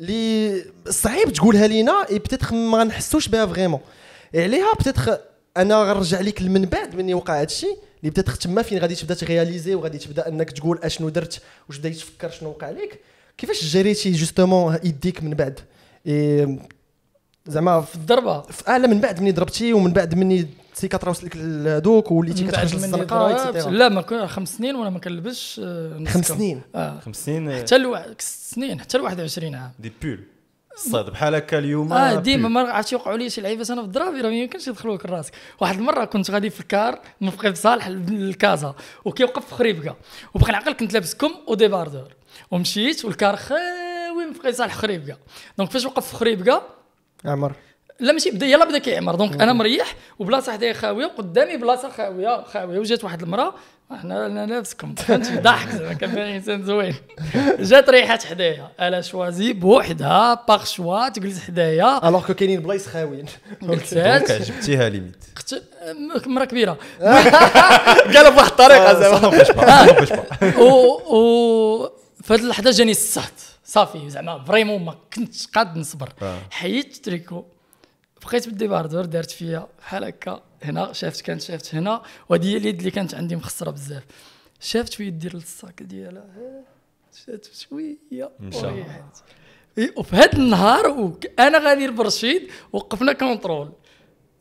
[0.00, 3.80] اللي صعيب تقولها لينا et peut-être ما نحسوش بها vraiment
[4.34, 5.08] عليها peut-être
[5.56, 9.14] أنا غنرجع لك من بعد مني وقع هذا الشيء اللي peut-être تما فين غادي تبدأ
[9.14, 13.00] تغياليزي وغادي تبدأ إنك تقول أشنو درت واش بدا تفكر شنو وقع لك
[13.38, 15.60] كيفاش جريتي justement يديك من بعد؟
[17.46, 18.40] زعما في الضربة.
[18.40, 20.46] في أعلى من بعد مني ضربتي ومن بعد مني
[20.80, 25.60] cicatris او لك هذوك وليتي كتخرج للزنقه لا ما كان خمس سنين وأنا ما كنلبسش
[25.64, 26.62] آه، خمس سنين.
[26.74, 27.00] آه.
[27.00, 29.70] خمس سنين حتى لواحد سنين حتى ل 21 عام.
[29.78, 30.20] des pulls
[30.74, 34.20] الصاد بحال هكا اليوم آه ديما ما عرفتش يوقعوا لي شي لعيبات أنا في الدرابي
[34.20, 37.88] راه ما يمكنش يدخلوا لك راسك واحد المرة كنت غادي في الكار من فقيه صالح
[37.88, 39.96] للكازا وكيوقف في خريبكا
[40.34, 42.14] وبقى نعقل كنت لابس كم و débardeur.
[42.50, 45.16] ومشيت والكار خاوي فقيه صالح خريبكا
[45.58, 46.62] donc فاش وقف في خريبكا
[47.24, 47.52] عمر.
[48.00, 49.14] لا ماشي بدا يلا بدا كيعمر.
[49.14, 53.54] donc أنا مريح وبلاصة حدايا خاوية وقدامي بلاصة خاوية خاوية وجات واحد المرأة.
[53.90, 56.94] أنا أنا لابس كم فهمتي ضحك زعما كان باين إنسان زوين.
[57.60, 58.68] جات ريحات حدايا.
[58.80, 62.08] elle a choisi بوحدها par choix تجلس حدايا.
[62.08, 63.24] alors que كاينين بلايص خاويين.
[63.62, 65.24] donc عجبتيها limite.
[66.14, 66.76] قلت مرة كبيرة.
[68.14, 69.30] قالها بواحد الطريقة Ça زعما.
[69.40, 70.58] pas.
[70.58, 71.90] و و
[72.22, 73.32] في هذه اللحظة جاني الصهد
[73.64, 76.08] صافي زعما vraiment ما كنتش قاد نصبر.
[76.22, 76.38] آه.
[76.50, 77.44] حيدت التريكو
[78.26, 82.78] بقيت بال débardeur دارت فيا بحال هكا هنا شافت كانت شافت هنا وهذه هي اليد
[82.78, 84.04] اللي كانت عندي مخسرة بزاف.
[84.60, 86.26] شافت في دير ال sac ديالها.
[86.36, 86.64] ها،
[87.26, 87.46] شافت
[88.40, 88.66] مشى.
[88.66, 89.16] وريحت.
[89.96, 93.72] وفي هذا النهار أنا غادي برشيد وقفنا contrôle.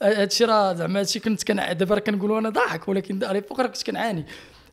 [0.02, 3.68] هادشي راه زعما هادشي كنت كنع دابا راه كنقولوا أنا ضاحك ولكن على فوق راه
[3.68, 4.26] كنت كنعاني.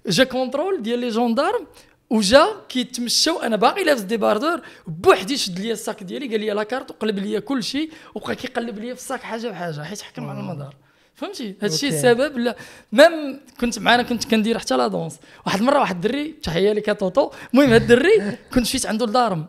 [0.07, 1.67] جا contrôle ديال les gendarmes
[2.12, 6.62] وجا كيتمشى وأنا باقي لابس débardeur بوحدي شد لي ال sac ديالي قال لي la
[6.62, 10.29] carte وقلب لي كل شيء وبقى كيقلب لي في ال sac حاجة بحاجة حيت حكم
[10.29, 10.75] على المدار.
[11.14, 11.88] فهمتي؟ هادشي.
[11.88, 12.57] السبب لا.
[12.93, 15.19] même كنت معانا كنت كندير حتى la danse.
[15.46, 17.31] واحد المرة واحد الدري تحية لك يا طوطو.
[17.55, 19.46] المهم هاد الدري كنت مشيت عنده لدارهم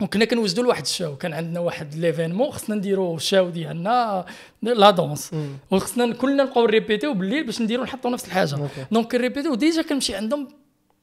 [0.00, 1.16] وكنا كنوجدوا لواحد ال show.
[1.16, 4.24] كان عندنا واحد l'événement خصنا نديروا ال show ديالنا
[4.62, 5.30] la danse.
[5.70, 8.58] وخصنا كلنا نبقاو répét يو بالليل باش نديروا نحطوا نفس الحاجة.
[8.92, 10.48] donc كن répét يو déjà كنمشي عندهم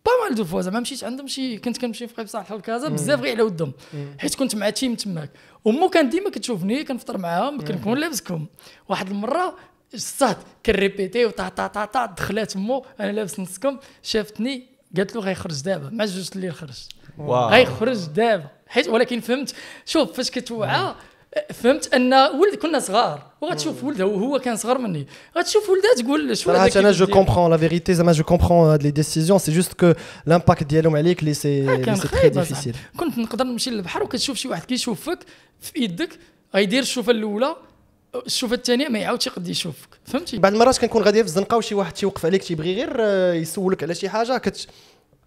[0.07, 3.33] pas mal de fois زعما مشيت عندهم شي كنت كنمشي فقيه صالح الكازا بزاف غير
[3.33, 3.73] على ودهم.
[4.19, 5.29] حيت كنت مع team تماك.
[5.65, 8.45] ومو كان ديما كتشوفني كنفطر معاهم كنكون لابس كم.
[8.89, 9.55] واحد المرة
[9.95, 14.67] صاد كن répét يو تا تا تا تا دخلات مو أنا لابس نص كم شافتني
[14.97, 15.89] قالت له غيخرج دابا.
[15.89, 16.87] مع جوج الليل خرج.
[17.29, 18.47] غيخرج دابا.
[18.67, 20.95] حيت ولكن فهمت شوف فاش كتوعى
[21.53, 25.07] فهمت أن ولد كنا صغار وغتشوف ولد هو, هو كان صغر مني.
[25.37, 28.91] غتشوف ولدها تقول شو هذا أنا je comprends la vérité زعما je comprends هاد les
[28.91, 29.93] décisions c'est juste que
[30.25, 32.75] l'impact ديالهم عليك لي c'est c'est très difficile.
[32.97, 35.19] كنت نقدر نمشي للبحر وكتشوف شي واحد كيشوفك
[35.61, 36.09] في يدك
[36.55, 37.55] غيدير الشوفة الأولى
[38.25, 39.89] الشوفة الثانية ما يعاودش يقد يشوفك.
[40.05, 43.83] فهمتي؟ بعض المرات كنكون غادي في الزنقه وشي واحد تيوقف عليك تيبغي غير آه، يسولك
[43.83, 44.67] على شي حاجة كت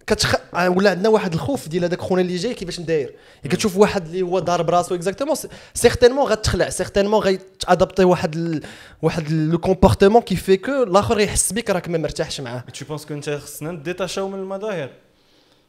[0.06, 0.34] كتخ...
[0.54, 4.06] آه، ولا عندنا واحد الخوف ديال هذاك خونا اللي جاي كيفاش داير يعني كتشوف واحد
[4.06, 5.36] اللي هو ضارب راسو exactement
[5.74, 8.62] certainement غتخلع certainement غيت adapter واحد ال...
[9.02, 12.64] واحد le comportement qui fait que الآخر يحس بك راك ما مرتاحش معاه.
[12.78, 14.90] Tu penses que انت خصنا ن détach او من المظاهر.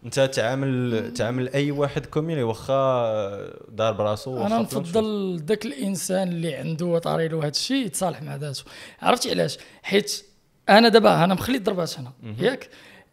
[0.05, 4.59] انت تعامل تعامل أي واحد comme il est واخا دار براسو واخا أنا.
[4.59, 8.63] نفضل ذاك الإنسان اللي عنده طاري له هذا الشيء يتصالح مع ذاته.
[9.01, 10.25] عرفتي علاش؟ حيت
[10.69, 12.11] أنا دابا أنا مخلي الضربات هنا.
[12.39, 12.69] ياك؟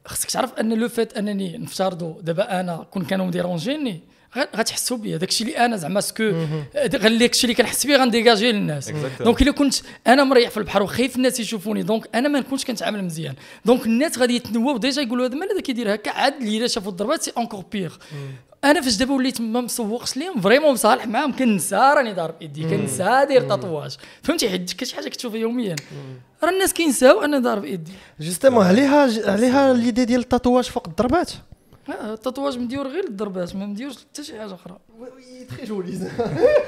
[0.09, 4.01] خصك تعرف أن le fait أنني نفترضوا دابا أنا كون كانوا م déranger يني
[4.57, 5.16] غتحسوا بيا.
[5.16, 6.33] داكشي اللي أنا زعما ce que
[6.94, 8.90] داكشي اللي كنحس بيه غنديجاجي للناس.
[9.21, 9.75] donc إلا كنت
[10.07, 13.35] أنا مريح في البحر وخايف الناس يشوفوني donc أنا ما نكونش كنتعامل مزيان.
[13.64, 17.23] دونك الناس غادي يتنواو déjà يقولوا هذا مال هذا كيدير هكا عاد اللي شافوا الضربات
[17.23, 17.97] c'est encore pire
[18.64, 23.05] أنا فاش دابا وليت ما مسوقش ليهم vraiment مصالح معاهم كنسى راني ضارب ايدي كنسى
[23.29, 25.77] داير tatouage فهمتي؟ حيت كاش حاجة كتشوفها يوميا.
[26.44, 31.31] راه الناس كينساو أنا ضارب ايدي justement عليها عليها l'idée ديال ال tatouage فوق الضربات؟
[32.05, 34.79] ال tatouage مديور غير الضربات ما مديورش حتى شي حاجة أخرى.
[35.57, 36.11] très joli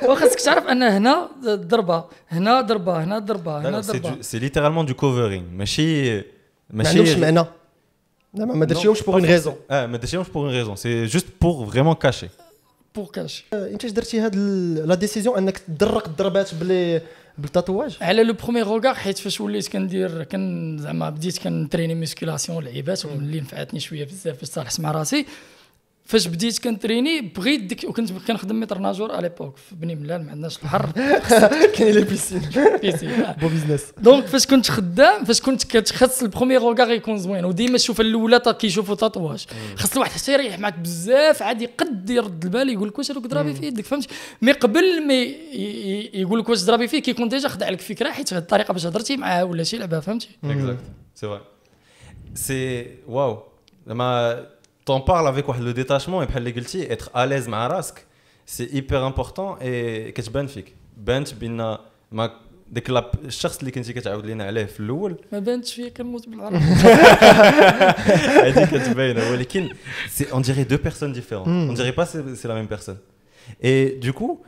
[0.08, 4.10] وخاصك تعرف أن هنا ضربة هنا ضربة هنا ضربة هنا ضربة.
[4.10, 6.16] دو- c'est littéralement du covering ماشي
[6.70, 7.44] ما عندهمش ماشي معنى.
[8.34, 11.70] زعما ما درتيهمش pour une raison آه ما درتيهمش pour une raison c'est juste pour
[11.70, 12.28] vraiment cacher
[12.94, 17.00] Pourquoi انت اش درتي هاد ال- la décision انك تدرق الضربات بلي
[17.38, 22.64] بال tatouage على le premier regard حيت فاش وليت كندير كان زعما بديت كنتريني musculation
[22.64, 25.26] لعيبات واللي نفعتني شوية بزاف باش صالحت مع راسي.
[26.10, 30.58] فاش بديت كنتريني بغيت ديك وكنت كنخدم maître-nageur على l'époque في بني ملال ما عندناش
[30.58, 30.90] البحر
[31.76, 32.42] كاين les piscines
[32.82, 33.32] بيسي آه.
[33.32, 37.74] بو business donc فاش كنت خدام فاش كنت كتخص ال premier regard يكون زوين وديما
[37.74, 39.46] الشوفه الأولى تا كيشوفوا tatouage
[39.76, 43.54] خاص الواحد حتى يريح معك بزاف عاد يقد يرد البال يقول لك واش راك ضرابي
[43.54, 44.08] في يدك فهمتي
[44.42, 45.14] mais قبل ما
[46.20, 49.16] يقول لك واش ضرابي فيه كيكون déjà خدع لك فكرة حيت هاد الطريقة باش هضرتي
[49.16, 50.28] معاه ولا شي لعبة فهمتي؟
[51.14, 51.40] C'est vrai.
[52.34, 53.50] C'est waouh.
[53.86, 54.46] زعما
[54.90, 58.04] t'en parles avec واحد لو détachement et بحال اللي قلتي être à l'aise مع راسك
[58.46, 61.78] c'est hyper important et كتبان فيك بانت بان
[62.12, 62.30] ما
[62.70, 66.56] ديك لا- الشخص اللي كنتي كتعاود لينا عليه في الأول ما بانتش فيا كنموت بالعربي
[68.44, 69.68] هذه كتباينه ولكن
[70.08, 71.48] c'est on dirait deux personnes différentes.
[71.48, 72.98] On dirait pas c'est c'est la même personne.
[73.64, 74.44] Et du coup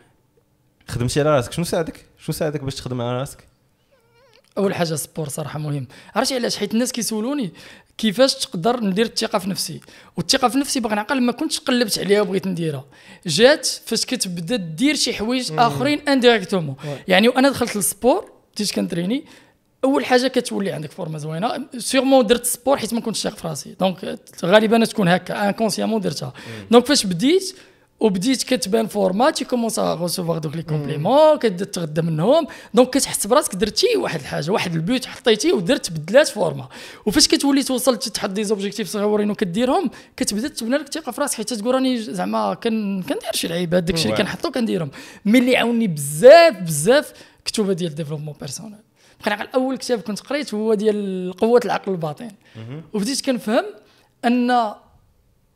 [0.88, 3.44] خدمتي على راسك شنو ساعدك شنو ساعدك باش تخدم على راسك
[4.58, 5.86] أول حاجة ال sport صراحة مهم.
[6.14, 7.52] عرفتي علاش؟ حيت الناس كيسولوني.
[7.98, 9.80] كيفاش تقدر ندير الثقة في نفسي؟
[10.16, 12.84] والثقة في نفسي باغي نعقل ما كنتش قلبت عليها وبغيت نديرها.
[13.26, 16.76] جات فاش كتبدا دير شي حوايج آخرين indirectement
[17.08, 19.24] يعني وأنا دخلت لل sport بديت كنتريني.
[19.84, 21.68] أول حاجة كتولي عندك فورمة زوينة.
[21.78, 23.76] sûrement درت sport حيت ما كنتش شاق في راسي.
[23.80, 26.32] donc غالبا تكون هكا inconsciemment درتها.
[26.70, 27.56] donc فاش بديت
[28.02, 32.46] وبديت كتبان فورما tu commences recevoir donc les compliments كتبدا تغدى منهم.
[32.74, 36.68] donc كتحس براسك درتي واحد الحاجة واحد البيوت حطيتي ودرت بدلات فورما.
[37.06, 41.54] وفاش كتولي توصل تحط des objectifs صغيورين وكديرهم كتبدا تبنى لك الثقه في راسك حيت
[41.54, 44.90] تقول راني زعما كندير شي لعيبات داكشي اللي كنحطو كنديرهم.
[45.24, 47.12] mais اللي عاوني بزاف بزاف
[47.44, 48.78] كتوبة ديال développement personnel.
[49.26, 52.30] بقينا اول كتاب كنت قريت هو ديال قوة العقل الباطن.
[52.92, 53.64] وبديت كنفهم
[54.24, 54.72] أن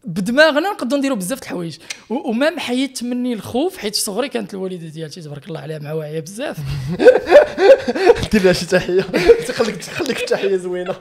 [0.07, 1.77] بدماغنا نقدروا نديروا بزاف د الحوايج.
[2.11, 6.21] و même حيدت مني الخوف حيت صغري كانت الوالدة ديالتي تبارك الله عليها مع واعيه
[6.21, 6.57] بزاف.
[8.33, 9.03] دير لها شي تحية.
[9.59, 10.93] خليك خليك تحية زوينة.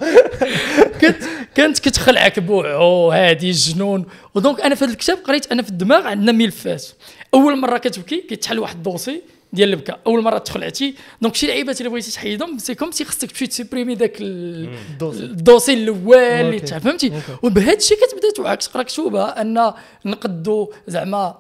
[1.02, 1.24] كنت
[1.56, 4.06] كانت كتخلعك بوعو هادي الجنون.
[4.36, 6.86] و donc أنا في هذا الكتاب قريت أنا في الدماغ عندنا ملفات
[7.34, 9.22] أول مرة كتبكي كيتحل واحد ال dossier.
[9.54, 13.32] ديال البكاء أول مرة تخلعتي donc شي لعيبات اللي بغيتي تحيدهم c'est comme si خصك
[13.32, 19.74] تمشي تسيبريمي داك ال dossier الأول اللي فهمتي وبهذا الشيء كتبدا توعاك تقرا كتوبه أن
[20.06, 21.38] نقدو زعما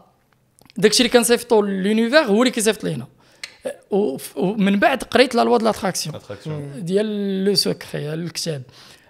[0.77, 3.07] داك الشيء اللي كنصيفطو l'univers هو اللي كيصيفط لينا
[4.35, 6.15] ومن بعد قريت la loi de l'attraction
[6.77, 8.61] ديال le secret الكتاب.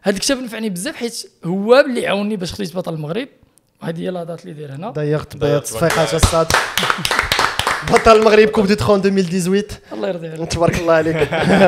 [0.01, 3.27] هذا الكتاب نفعني بزاف حيت هو اللي عاوني باش خديت بطل المغرب.
[3.81, 4.89] هذه هي la date اللي داير هنا.
[4.89, 6.47] ضيقت بيض صفيقات الصاد
[7.91, 10.51] بطل المغرب Coupe du Trône 2018 الله يرضي عليك.
[10.51, 11.15] تبارك الله عليك.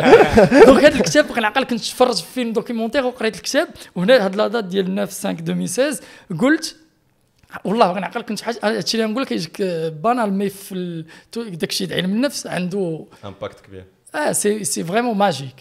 [0.66, 4.64] donc هذا الكتاب كنعقل كنت تفرج في فيلم documentaire وقريت الكتاب وهنا هاد la date
[4.64, 6.04] ديال 9 5 2016
[6.40, 6.76] قلت
[7.64, 9.62] والله كنعقل كنت حاجة هادشي اللي نقول لك يجيك
[10.04, 11.04] banal mais في
[11.36, 13.86] داك الشيء علم النفس عنده impact كبير.
[14.16, 15.56] آه c'est c'est vraiment magique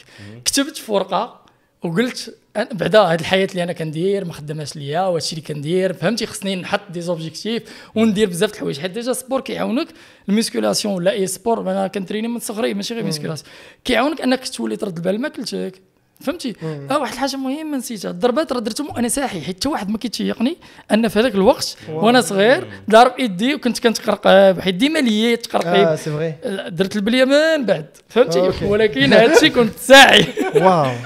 [0.45, 1.46] كتبت في ورقة
[1.87, 2.35] وقلت
[2.73, 6.81] بعدا هاد الحياة اللي أنا كندير ما خداماش ليا وهادشي اللي كندير فهمتي؟ خصني نحط
[6.91, 7.63] des objectifs
[7.95, 8.81] وندير بزاف د الحوايج.
[8.81, 9.89] حيت déjà sport كيعاونك
[10.29, 13.49] ال musculation ولا أي sport أنا كنتريني من صغري ماشي غير musculation
[13.85, 15.73] كيعاونك أنك تولي ترد البال ماكلتك
[16.21, 16.55] فهمتي؟
[16.91, 18.11] آه واحد الحاجة مهمة نسيتها.
[18.11, 20.57] الضربات راه درتهم وأنا ساحي حيت حتى واحد ما كيتيقني
[20.93, 25.97] أن في هذاك الوقت وأنا صغير ضارب يدي وكنت كنتقرقب حيت ديما ليا تقرقب آه
[25.97, 26.35] c'est vrai
[26.71, 27.87] درت البليه من بعد.
[28.09, 30.25] فهمتي؟ ولكن هادشي كنت ساحي
[30.65, 30.93] واو.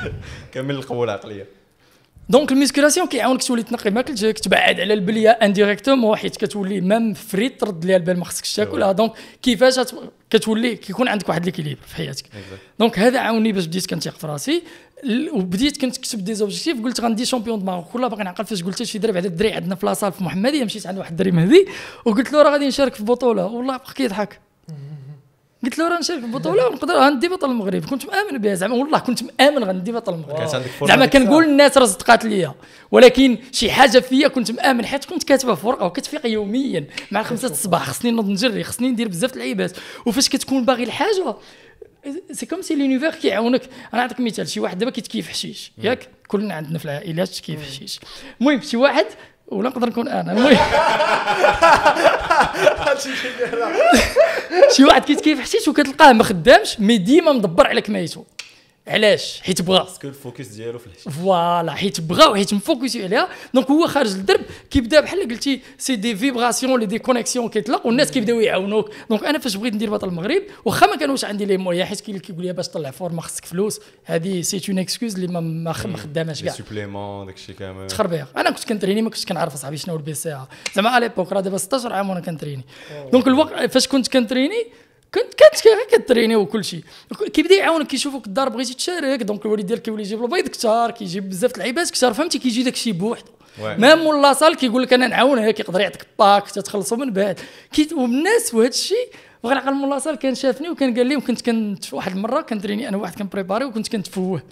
[0.50, 1.46] كامل القوه العقليه
[2.28, 7.61] donc ال musculation كيعاونك تولي تنقي ماكلتك تبعد على البليه indirectement حيت كتولي même frites
[7.60, 9.80] ترد ليها البال ما خصكش تاكلها donc كيفاش
[10.30, 12.24] كتولي كيكون عندك واحد l'équilibre في حياتك
[12.78, 14.62] donc هذا عاوني باش بديت كنتيق في راسي
[15.32, 18.82] وبديت كنت كتب des objectifs قلت غندي champion du Maroc كلها باقي نعقل فاش قلت
[18.82, 21.66] شي دري بعد الدري عندنا في la salle في محمديه مشيت عند واحد الدري مهدي
[22.04, 24.40] وقلت له راه غادي نشارك في بطوله والله بقى كيضحك
[25.64, 27.85] قلت له راه نشارك في البطوله ونقدر غندي بطل المغرب.
[27.85, 30.62] كنت مآمن بها زعما والله كنت مآمن غندي بطل المغرب.
[30.88, 32.55] زعما كنقول الناس راه صدقات ليا.
[32.90, 36.87] ولكن شي حاجة فيا كنت مآمن حيت كنت كاتبها في ورقه وكتفيق يوميا.
[37.11, 41.35] مع خمسة الصباح خصني نوض نجري خصني ندير بزاف اللعيبات وفاش كتكون باغي الحاجة
[42.33, 43.62] c'est comme si l'univers كيعاونك.
[43.94, 48.01] أنا نعطيك مثال شي واحد دابا كيتكيف حشيش ياك؟ كلنا عندنا في العائلات تكيف حشيش.
[48.40, 49.07] المهم شي واحد
[49.50, 50.32] ولا نقدر نكون أنا.
[50.32, 50.56] المهم.
[54.76, 58.24] شي واحد كيتكيف حشيش وكتلقاه ما خدامش mais ديما مدبر على كمايتو
[58.90, 59.83] علاش؟ حيت بغا.
[59.83, 63.29] parce que ال focus ديالو في الحشيش voilà حيت بغا وحيت مفوكسي عليها.
[63.54, 68.11] donc هو خارج الدرب كيبدا بحال قلتي c'est des vibrations ولا des connexions كيطلق والناس
[68.11, 68.90] كيبداو يعاونوك.
[69.11, 72.16] donc أنا فاش بغيت ندير بطل المغرب واخا ما كانوش عندي les moyens حيت كاين
[72.16, 73.81] اللي كيقول لي باش تطلع فورما خصك فلوس.
[74.05, 76.53] هذه c'est une excuse اللي ما ما خداماش كاع.
[76.52, 77.87] simplement داكشي كامل.
[77.87, 78.26] تخربيق.
[78.37, 80.38] أنا كنت كنتريني ما كنتش كنعرف أصاحبي شنو البي سي
[80.74, 82.64] زعما على l'époque راه دابا 16 عام وأنا كنتريني.
[83.12, 84.66] donc الوقت فاش كنت كنتريني
[85.14, 86.85] كنت كانت كتريني وكل شيء.
[87.33, 91.55] كيبدا يعاونك كيشوفك الدار بغيتي تشارك donc الوالد ديالك كيولي يجيب البيض كثار كيجيب بزاف
[91.55, 95.61] اللعيبات كثار فهمتي؟ كيجي داك الشيء بوحدو même مول la salle كيقول لك أنا نعاونك
[95.61, 97.40] يقدر يعطيك باك تتخلصوا من بعد.
[97.92, 99.09] والناس وهذا الشيء
[99.42, 102.88] وغير عقل مول la salle كان شافني وكان قال لي وكنت كنت واحد المرة كنتريني
[102.88, 104.42] أنا واحد كنبريباري وكنت كنتفوه.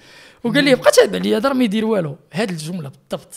[0.44, 2.16] وقال لي بقى تابع لي هذا ما يدير والو.
[2.31, 3.35] هذه الجملة بالضبط.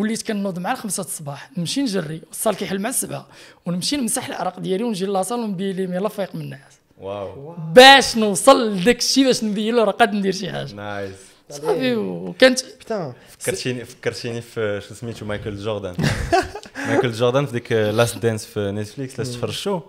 [0.00, 3.26] وليت كنوض مع الخمسة الصباح نمشي نجري ال salle كيحل مع السبعة
[3.66, 7.54] ونمشي نمسح العرق ديالي ونجي la salle ونبين لي يلا فايق من النعاس واو.
[7.74, 10.72] باش نوصل لذاك الشيء باش نبين له راه قاد ندير شي حاجة.
[10.74, 11.14] nice
[11.50, 15.94] صافي وكانت putain فكرتيني فكرتيني في شو سميتو؟ مايكل جوردان.
[16.88, 19.80] مايكل جوردان في ديك Last Dance في نتفليكس إلا تفرجتو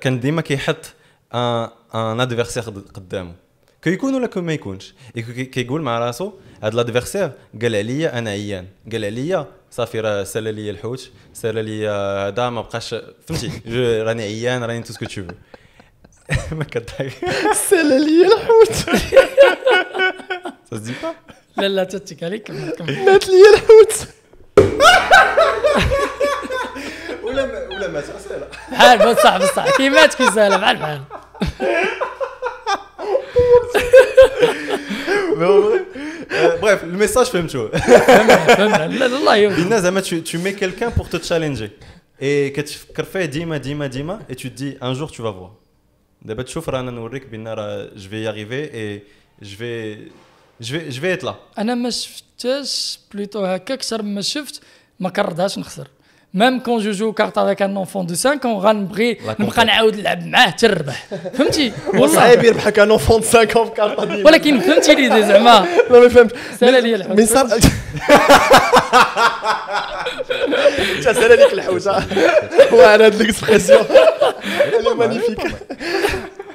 [0.00, 0.76] كان ديما كيحط
[1.34, 2.62] un un adversaire
[2.94, 3.32] قدامه
[3.84, 4.94] كيكون ولا ما يكونش؟
[5.52, 7.30] كيقول مع راسو هذا ال adversaire
[7.62, 8.66] قال عليا أنا عيان.
[8.92, 12.94] قال عليا صافي راه سال لي الحوت سال لي هذا ما بقاش
[13.28, 13.50] فهمتي؟
[14.02, 15.34] راني عيان راني tout ce que تشوفو
[16.52, 17.12] ما كضحك.
[17.70, 18.72] سال لي الحوت.
[20.70, 21.14] سا با
[21.56, 22.50] لا لا تتك عليك.
[22.80, 24.08] مات لي الحوت.
[27.24, 31.00] ولا ولا مات سالا بحال بصح بصح كي مات كي سالا بحال بحال
[36.60, 40.90] Bref, le message فهمتو فهمنا فهمنا لا الله يوفقك قلنا زعما tu tu mets quelqu'un
[40.90, 41.70] pour te challenger.
[42.22, 45.48] اي كتفكر فيه ديما ديما ديما et tu dis un jour tu vas voir
[46.22, 49.02] دابا تشوف رانا نوريك بان راه je vais y arriver et
[49.42, 49.94] je vais
[50.60, 54.60] je vais je vais être là أنا ما شفتش بلوتو هكا أكثر ما شفت
[55.00, 55.88] ما كرهتهاش نخسر
[56.34, 60.26] même quand je joue carte avec un enfant de 5 ans غنبغي نبقى نعاود نلعب
[60.26, 61.06] معاه حتى نربح
[61.38, 61.72] فهمتي
[62.06, 66.34] صعيب يربحك un enfant 5 في cartes ديما ولكن فهمتي لي زعما لا ما فهمت
[66.60, 67.48] سهله لي الحوت من صار
[71.02, 71.86] سهله ليك الحوت
[72.72, 73.84] وأنا هاد l'expression
[74.98, 75.38] magnifique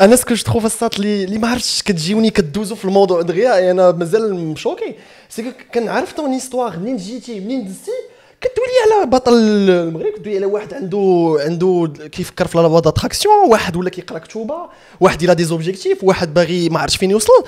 [0.02, 3.72] أنا ce que je trouve الساط اللي اللي ما عرفتش كتجيوني كدوزو في الموضوع دغيا
[3.72, 4.96] أنا مازال مشوكي
[5.30, 7.92] si كنعرف ton histoire منين جيتي منين دزتي
[8.42, 13.76] كتولي على بطل المغرب كتولي على واحد عنده عنده كيفكر في la loi d'attraction واحد
[13.76, 17.44] ولا كيقرأ كتوبة واحد إلى des objectifs واحد باغي ما عرفتش فين يوصل.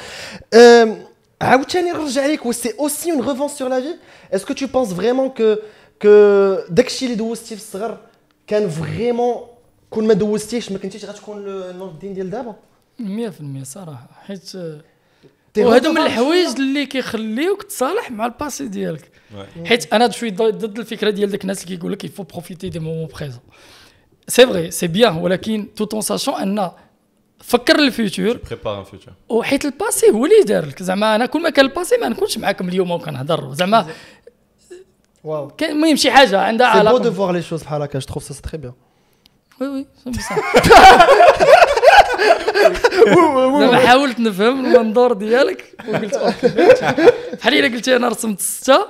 [1.42, 3.96] عاوتاني نرجع و c'est aussi une revanche sur la vie
[4.34, 5.56] est-ce que tu penses vraiment que
[6.02, 7.98] que داكشي اللي دوزتي في الصغر
[8.48, 9.36] كان vraiment
[9.90, 11.46] كون ما دوزتيش ما كنتيش غتكون
[11.78, 12.56] نور الدين ديال دابا؟
[13.00, 14.52] 100% صراحة حيت
[15.58, 19.12] وهذو من الحوايج اللي كيخليوك تصالح مع ال passé ديالك.
[19.66, 22.80] حيت أنا شوي ضد الفكرة ديال داك الناس اللي كيقول لك il faut profiter du
[22.80, 23.40] moment présent
[24.28, 26.72] c'est vrai c'est bien ولكن tout en sachant أن
[27.40, 30.84] فكر ال futur prépare un futur وحيت ال passé هو اللي دار لك.
[30.84, 33.88] زعما أنا كل ما كان ال passé ما نكونش معاكم اليوم وكنهضر زعما
[35.24, 35.48] واو.
[35.48, 38.00] كاين المهم شي حاجة عندها c'est beau la façon de voir les choses بحال هكا
[38.00, 38.74] je trouve ça très bien
[39.62, 40.36] oui oui c'est
[43.60, 46.48] زعما حاولت نفهم المنظور ديالك وقلت OK.
[47.34, 48.88] بحال إلا قلتي أنا رسمت ستة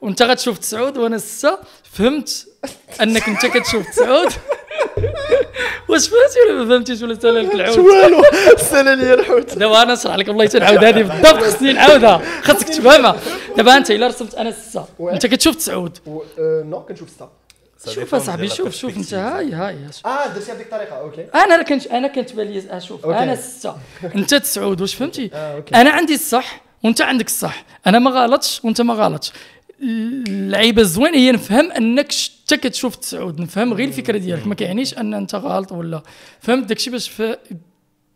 [0.00, 1.58] وأنت غتشوف تسعود وأنا ستة
[1.92, 2.46] فهمت
[3.02, 4.32] أنك أنت كتشوف تسعود.
[5.88, 8.22] واش فهمتي ولا ما فهمتيش ولا سالا لك العود؟ والو
[8.56, 9.58] سالا لي الحوت.
[9.58, 13.16] دابا أنا نشرح لك والله تنعاود هذه بالضبط خصني نعاودها خاصك تفهمها.
[13.56, 15.98] دابا أنت إلا رسمت أنا ستة أنت كتشوف تسعود.
[16.38, 17.30] non كنشوف ستا
[17.88, 21.26] شوف أصاحبي شوف شوف انت هاي هاي آه درتي بهذيك الطريقة OK.
[21.34, 23.18] أنا كنت أنا كنت بالي أشوف OK.
[23.18, 23.74] أنا سته
[24.16, 25.64] أنت تسعود واش فهمتي؟ آه،.
[25.74, 27.64] أنا عندي الصح وأنت عندك الصح.
[27.86, 29.32] أنا ما غلطش وأنت ما غلطش.
[29.82, 34.46] اللعيبه الزوين هي نفهم أنك ش- انت كتشوف تسعود نفهم غير الفكرة ديالك.
[34.46, 36.02] ما كيعنيش أن أنت غلط ولا.
[36.40, 37.22] فهمت داكشي باش ف...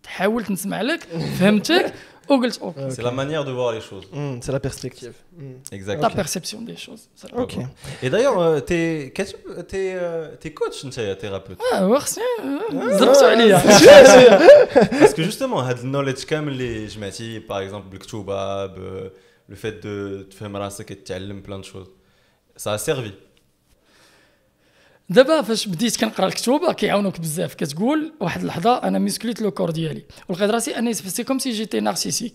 [0.07, 1.01] حاولت نسمع لك.
[1.41, 1.93] فهمتك؟
[2.29, 4.05] وقلت OK c'est la manière de voir les choses
[4.45, 7.67] c'est la perspective la exacte perception des choses OK
[8.03, 12.25] et d'ailleurs t'es كاتب t'es t'es coach انت thérapeute آه خصني
[12.73, 13.59] زربتوا عليا
[15.01, 18.67] parce que justement هاد ال knowledge كامل اللي جمعتي par exemple بالكتوبه
[19.49, 21.87] le fait de تفهم راسك تتعلم plein choses
[22.57, 23.13] ça servi
[25.11, 27.55] دابا فاش بديت كنقرا الكتوبه كيعاونوك بزاف.
[27.55, 30.03] كتقول واحد اللحظة أنا مسكليت le corps ديالي.
[30.29, 32.33] ولقيت راسي اني c'est comme si j'étais narcissique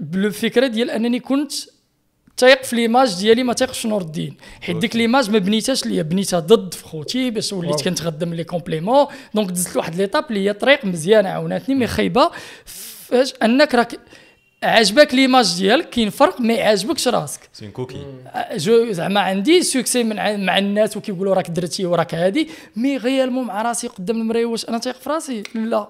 [0.00, 1.52] بالفكرة ديال أنني كنت
[2.36, 4.36] تايق في l'image ديالي ما تايقش نور الدين.
[4.60, 6.02] حيت ديك l'image ما بنيتهاش ليا.
[6.02, 10.52] بنيتها ضد في خوتي باش وليت كنتخدم les compliments donc دزت لواحد l'étape اللي هي
[10.52, 12.30] طريق مزيانه عاوناتني mais خايبة.
[12.64, 14.00] فاش أنك راك
[14.64, 18.06] عجبك l'image ديالك كاين فرق ما يعجبكش راسك؟ سي كوكي
[18.56, 23.62] جو زعما عندي succès من مع الناس وكيقولوا راك درتي وراك هادي mais réellement مع
[23.62, 25.88] راسي قدام المرايه واش أنا تايق في راسي؟ لا.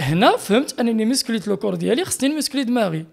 [0.00, 3.06] هنا فهمت أنني مسكليت le corps ديالي خصني نمسكلي دماغي.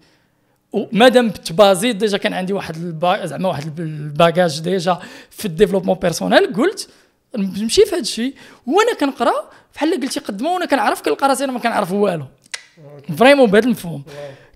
[0.72, 3.26] ومادام تبازيت déjà كان عندي واحد البا...
[3.26, 4.98] زعما واحد ال bagage déjà
[5.30, 6.88] في ال développement personnel قلت
[7.36, 8.34] نمشي في هذا الشيء
[8.66, 12.24] وأنا كنقرا بحال قلتي قدمه وأنا كنعرف كنلقى راسي أنا ما كنعرف والو.
[13.18, 14.02] vraiment بهذا المفهوم.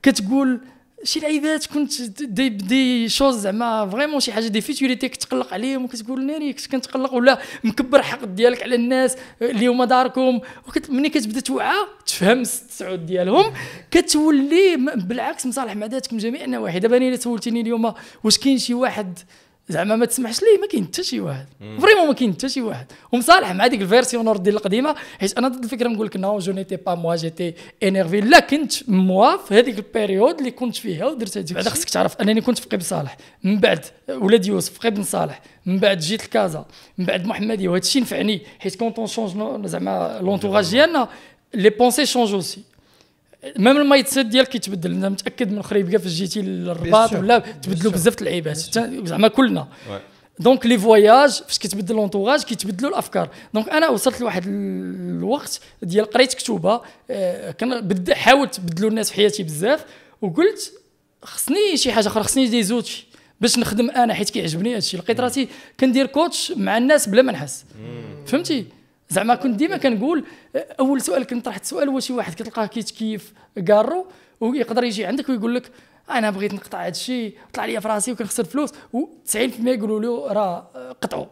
[0.04, 0.60] كتقول
[1.04, 6.26] شي لعيبات كنت des des choses زعما vraiment شي حاجة دي فيتوريتي كتقلق عليهم وكتقول
[6.26, 10.40] ناري كنت كنتقلق ولا مكبر الحقد ديالك على الناس اللي هما داركم
[10.88, 13.52] ملي كتبدا توعى تفهم التسعود ديالهم
[13.90, 18.74] كتولي بالعكس مصالح مع ذاتك من جميع النواحي دابا إلا سولتيني اليوم واش كاين شي
[18.74, 19.18] واحد
[19.68, 21.46] زعما ما تسمحش ليه ما كاين حتى شي واحد.
[21.60, 22.86] vraiment ما كاين حتى شي واحد.
[23.12, 26.52] ومصالح مع ديك ال version ديال القديمة حيت أنا ضد الفكرة نقول لك non je
[26.52, 31.06] n'étais pas moi j'étais énervé لا كنت moi في هذيك ال période اللي كنت فيها
[31.06, 33.16] ودرت هذيك بعدا خصك تعرف أنني كنت في قبن صالح.
[33.44, 35.40] من بعد ولاد يوسف في قبن صالح.
[35.66, 36.66] من بعد جيت لكازا.
[36.98, 38.40] من بعد محمديه وهذا الشيء نفعني.
[38.58, 41.08] حيت quand on change زعما l'entourage ديالنا
[41.54, 42.60] les pensées changent aussi
[43.58, 47.12] même ال mindset ديالك كيتبدل أنا متأكد من خريبكا فاش جيتي للرباط.
[47.12, 48.56] ولا تبدلوا بزاف د اللعيبات
[49.06, 49.68] زعما كلنا.
[50.38, 53.28] donc les voyages فاش كيتبدل l'entourage كيتبدلوا الأفكار.
[53.54, 59.08] donc أنا وصلت لواحد ال- الوقت ديال قريت كتوبة آه، كان بد حاولت بدلوا الناس
[59.10, 59.84] في حياتي بزاف
[60.22, 60.72] وقلت
[61.22, 63.06] خصني شي حاجة أخرى خصني des outils
[63.40, 64.96] باش نخدم أنا حيت كيعجبني هادشي.
[64.96, 65.48] لقيت راسي
[65.80, 67.64] كندير coach مع الناس بلا ما نحس.
[68.26, 68.66] فهمتي؟
[69.08, 70.24] زعما كنت ديما كنقول
[70.80, 73.32] أول سؤال كنت طرحت سؤال هو شي واحد كتلقاه كيتكيف
[73.66, 74.06] كارو
[74.40, 75.70] ويقدر يجي عندك ويقول لك
[76.10, 78.70] أنا بغيت نقطع هذا الشيء طلع لي في راسي وكنخسر فلوس.
[78.70, 79.36] و90%
[79.66, 80.70] يقولوا له راه
[81.02, 81.26] قطعوا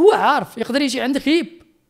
[0.00, 1.46] هو عارف يقدر يجي عندك غير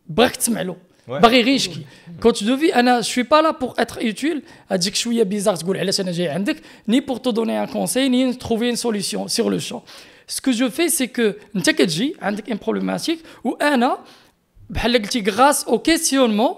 [0.07, 0.77] باغيك تسمع له.
[1.09, 1.87] باغي غير يشكي
[2.22, 5.77] coach de vie أنا je suis pas là pour être utile تجيك شوية بيزار تقول
[5.77, 6.57] علاش أنا جاي عندك؟
[6.89, 9.81] ni pour te donner un conseil ni trouver une solution sur le champ
[10.26, 13.99] ce que je fais c'est que أنت كتجي عندك une problématique وأنا
[14.71, 16.55] بحال قلتي grâce au questionnement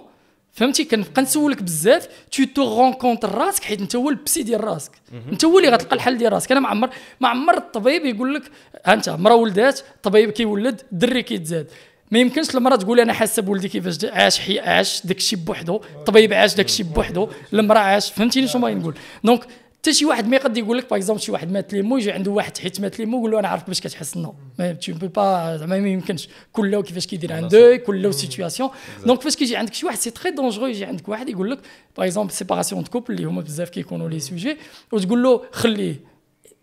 [0.53, 2.09] فهمتي؟ كنبقى نسولك بزاف.
[2.33, 4.93] tu te rencontres راسك حيت انت هو ال psy ديال راسك
[5.33, 6.91] انت هو اللي غتلقى الحل ديال راسك أنا ما عمر
[7.21, 8.43] ما عمر الطبيب يقول لك
[8.87, 11.67] ها انت مرا ولدات الطبيب كيولد الدري كيتزاد.
[12.11, 16.33] ما يمكنش المرأة تقول أنا حاسة بولدي كيفاش عاش حي عاش داك الشيء بوحدو الطبيب
[16.33, 18.13] عاش داك الشيء بوحدو المرأة عاش.
[18.13, 18.95] فهمتيني شنو باغي نقول؟
[19.25, 19.47] donc
[19.81, 22.31] حتى شي واحد ما يقد يقول لك par exemple شي واحد مات ليمو يجي عنده
[22.31, 25.57] واحد حيت مات ليمو يقول له أنا عارف باش كتحس non mais tu peux pas
[25.57, 26.29] زعما ما يمكنش.
[26.53, 28.71] كل له كيفاش كيدير un deuil كل له situation
[29.07, 31.59] donc فاش كيجي عندك شي واحد c'est très dangereux يجي عندك واحد يقول لك
[31.97, 34.57] par exemple séparation de couple اللي هما بزاف كيكونوا les sujets
[34.93, 36.01] وتقول له خليه.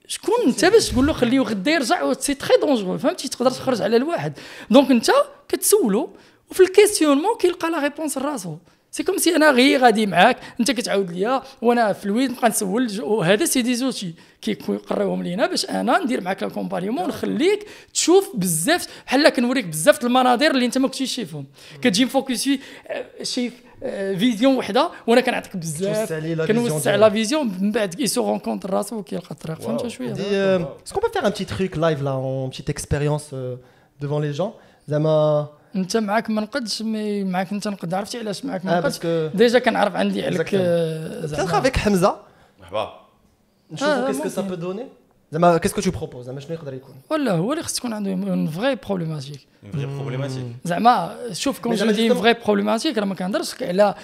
[0.07, 3.95] شكون انت باش تقول له خليه غدا يرجع؟ c'est très dangereux فهمتي؟ تقدر تخرج على
[3.95, 4.34] الواحد.
[4.70, 5.11] donc انت
[5.49, 6.09] كتسولو
[6.51, 8.57] وفي ال questionnement كيلقى la réponse لراسو.
[8.97, 12.50] c'est comme si أنا غير غادي معاك انت كتعاود ليا وأنا في ال vide نبقى
[12.50, 18.88] نسول وهذا c'est des outils كيقريوهم لينا باش أنا ندير معاك l'accompagnement ونخليك تشوف بزاف
[19.06, 21.45] بحال كنوريك بزاف المناظر اللي انت ما كنتيش شايفهم
[21.82, 22.60] كتجي مفوكسي
[23.24, 23.54] شايف
[24.20, 26.95] vision وحده وأنا كنعطيك بزاف لي لا كنوسع.
[26.95, 30.14] la vision من بعد il se rencontre راسو وكيلقى الطريق فهمت شوية
[30.93, 33.56] peut faire un petit truc live là, en petite expérience euh,
[34.02, 34.54] devant les gens?
[34.88, 38.99] زعما انت معاك ما نقدش mais معاك انت نقد عرفتي علاش معاك ما آه نقدش
[39.36, 40.49] déjà كنعرف عندي عليك.
[40.55, 42.09] آه، زعما avec Hamza
[42.59, 42.93] مرحبا
[43.72, 44.55] نشوفوا Ah, ça ممكن.
[44.55, 44.84] peut donner
[45.32, 48.47] زعما que tu proposes زعما شنو يقدر يكون ولا هو اللي خص تكون عنده une
[48.47, 49.39] vraie problématique
[49.74, 50.68] vraie problématique.
[50.68, 53.95] زعما شوف quand je dis vraie problématique راه ما كنهضرش على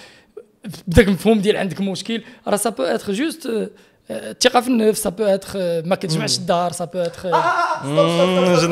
[0.88, 3.70] بداك المفهوم ديال عندك مشكل راه سا بو اتر جوست
[4.10, 5.58] الثقه في النفس سا بو اتر
[5.88, 7.28] ما كتجمعش الدار سا بو اتر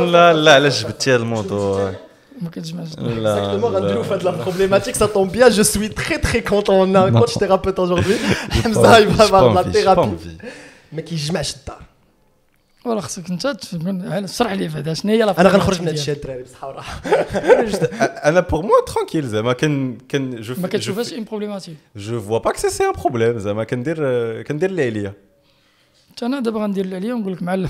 [0.06, 1.92] لا لا علاش جبتي هذا الموضوع
[2.42, 3.08] ما كتجمعش الدار.
[3.14, 3.78] لا Exactement, لا.
[3.78, 7.00] غنديرو في هاد la problématique, ça tombe bien, je suis très très content, on a
[7.08, 8.16] un coach thérapeute aujourd'hui.
[8.64, 10.08] Hamza, il va J'ai pas avoir de la envie, j'ai pas thérapie.
[10.08, 10.44] envie.
[10.92, 11.82] ما كيجمعش الدار.
[12.84, 15.94] ولا خصك انت تفهم اشرح لي بعدا شنو هي لا أنا غنخرج من problématique هاد
[15.98, 16.18] الشيء ديالك.
[16.24, 17.00] الدراري بصحه وراحه.
[18.28, 22.00] أنا pour moi tranquille زعما كان كان جو ما je كتشوفهاش fais- une problématique je
[22.28, 23.96] vois pas que ça c'est un problème زعما كندير
[24.42, 25.12] كندير اللي عليا
[26.12, 27.68] حتى أنا دابا غندير اللي عليا ونقول لك معلم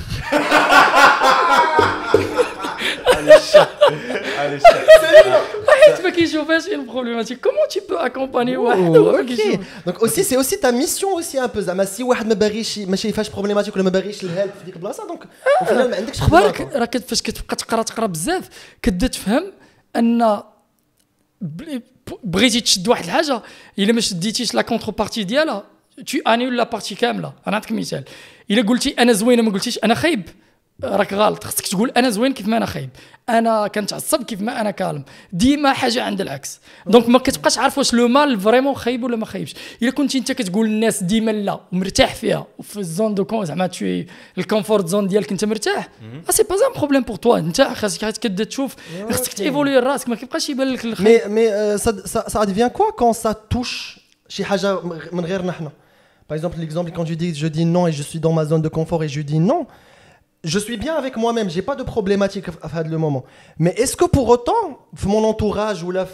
[5.68, 9.20] حيت ما كيشوفهاش une problématique comment tu peux accompagner واحد Ok.
[9.28, 12.78] كيشوف Donc aussi c'est aussi ta mission aussi un peu زعما شي واحد ما باغيش
[12.78, 15.24] ما شايفاش problématique ولا ما باغيش ال help في ديك البلاصه donc
[15.90, 18.48] ما عندكش خبارك كت- فاش كتبقى تقرا تقرا بزاف
[18.82, 19.52] كتبدا تفهم
[19.96, 20.42] ان
[22.24, 23.42] بغيتي تشد واحد الحاجة
[23.78, 25.64] الا ما شديتيش la contrepartie ديالها
[26.06, 28.04] tu annules la partie كامله أنا نعطيك مثال
[28.50, 30.28] الا قلتي أنا زوينه ما قلتيش أنا خايب
[30.84, 31.44] راك غلط.
[31.44, 32.90] خصك تقول أنا زوين كيف ما أنا خايب
[33.28, 35.04] أنا كنتعصب كيف ما أنا calme.
[35.32, 36.60] ديما حاجة عند العكس.
[36.86, 39.54] donc ما كتبقاش عارف واش le mal vraiment خايب ولا ما خايبش.
[39.82, 42.46] إلا كنتي أنت كتقول للناس ديما لا ومرتاح فيها.
[42.58, 44.02] وفي ال zone de confort زعما tu
[44.38, 45.88] الكونفورت زون ديالك أنت مرتاح.
[46.30, 48.76] سي با ان بروبليم بور توا أنت خاصك كتبدا تشوف
[49.10, 50.08] خاصك تيفولي راسك.
[50.08, 54.78] ما كيبقاش يبان لك euh, ça, ça, ça devient quoi quand ça touche chez Haja
[55.12, 55.70] من غيرنا إحنا
[56.28, 58.62] Par exemple, l'exemple quand je dis je dis non et je suis dans ma zone
[58.62, 59.66] de confort et je dis non,
[60.44, 63.24] je suis bien avec moi-même, j'ai pas de problématique à faire le moment.
[63.58, 66.04] Mais est-ce que pour autant, في mon entourage ou la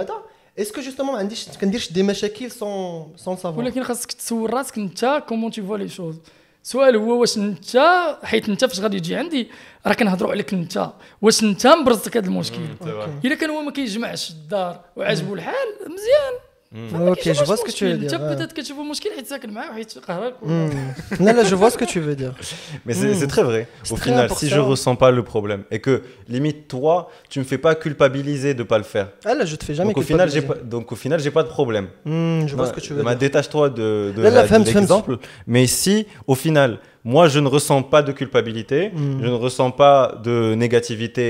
[0.00, 0.14] هذا,
[0.56, 3.58] est-ce que justement ما عنديش كنديرش des مشاكل sans sans le savoir?
[3.58, 6.20] ولكن خاصك تسول راسك انت كومون تو فوا لي شوز
[6.64, 7.78] السؤال هو واش انت
[8.22, 9.48] حيت انت فاش غادي تجي عندي
[9.86, 10.90] راه كنهضروا عليك انت
[11.22, 12.60] واش انت مبرزك هذا المشكل
[13.24, 16.34] الا كان هو ما كيجمعش الدار وعاجبو الحال مزيان
[17.13, 18.19] Ok, je vois ce que tu veux انت dire.
[18.21, 18.35] ouais.
[18.35, 21.19] بدات كتشوف مشكل حيت ساكن معاه وحيت قهرك Hmm.
[21.25, 22.33] Non, là, je vois ce que tu veux dire.
[22.85, 23.19] Mais c'est Mm.
[23.19, 23.61] c'est très vrai.
[23.83, 24.69] C'est Au très final, si je important.
[24.71, 25.93] ressens pas le problème et que
[26.35, 26.95] limite toi,
[27.31, 29.07] tu me fais pas culpabiliser de pas le faire.
[29.29, 30.69] Ah là, je te fais jamais Donc au final, j'ai culpabiliser.
[30.69, 31.87] pas, donc au final, j'ai pas de problème.
[32.09, 33.23] Hmm, je vois ce que tu veux Bah, dire.
[33.27, 34.81] Détache-toi de, de Là, là, la- femme, de femme.
[34.83, 35.13] l'exemple.
[35.53, 35.95] Mais si,
[36.33, 36.69] au final,
[37.13, 39.19] moi, je ne ressens pas de culpabilité, Mm.
[39.23, 41.27] je ne ressens pas de négativité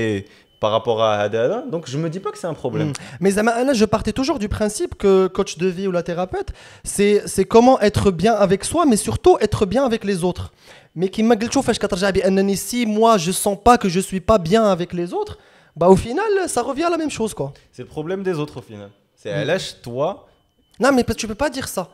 [0.59, 1.63] par rapport à Adela.
[1.69, 2.89] Donc je me dis pas que c'est un problème.
[2.89, 2.93] Hmm.
[3.19, 6.49] Mais là, je partais toujours du principe que coach de vie ou la thérapeute,
[6.83, 10.51] c'est, c'est comment être bien avec soi, mais surtout être bien avec les autres.
[10.95, 15.13] Mais qui eh si moi je sens pas que je suis pas bien avec les
[15.13, 15.37] autres,
[15.75, 17.35] bah au final, ça revient à la même chose.
[17.35, 17.53] quoi.
[17.71, 18.89] C'est le problème des autres au final.
[19.15, 19.81] C'est mmh.
[19.83, 20.27] toi.
[20.79, 21.89] Non, mais tu peux pas dire ça.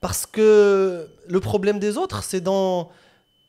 [0.00, 2.90] Parce que le problème des autres, c'est dans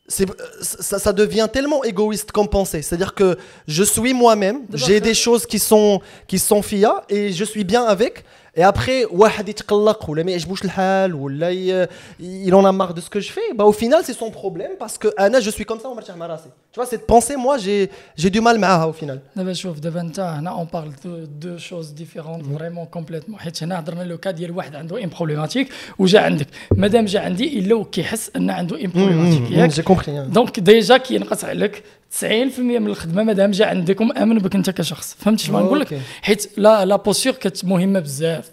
[0.08, 2.82] ça, ça devient tellement égoïste comme pensée.
[2.82, 3.38] C'est-à-dire que
[3.68, 7.84] je suis moi-même, j'ai des choses qui sont qui sont FIA et je suis bien
[7.84, 8.24] avec
[8.60, 11.88] Et après, واحد يتقلق ولا ما يعجبوش الحال ولا ي-
[12.48, 14.72] il en a marre de ce que je fais, bah au final c'est son problème
[14.80, 16.50] parce que أنا je suis comme ça ومرتاح مع راسي.
[16.74, 19.18] Tu vois cette pensée moi j'ai j'ai du mal معاها au final.
[19.36, 23.80] دابا شوف دابا انت هنا اون بارل دو دو شوز ديفيرونت فريمون كومبليتمون حيت هنا
[23.80, 27.84] هضرنا لو كا ديال واحد عنده ان بروبليماتيك وجا عندك مادام جا عندي الا هو
[27.86, 30.08] كيحس ان عنده une problématique ياك J'ai compris.
[30.08, 30.34] hein.
[30.34, 32.24] donc déjà كينقص عليك 90%
[32.60, 35.16] من الخدمة مادام جا عندك ومامن بك أنت كشخص.
[35.20, 36.02] فهمتي شنو نقول لك.
[36.22, 38.50] حيت لا la posture كت مهمه بزاف.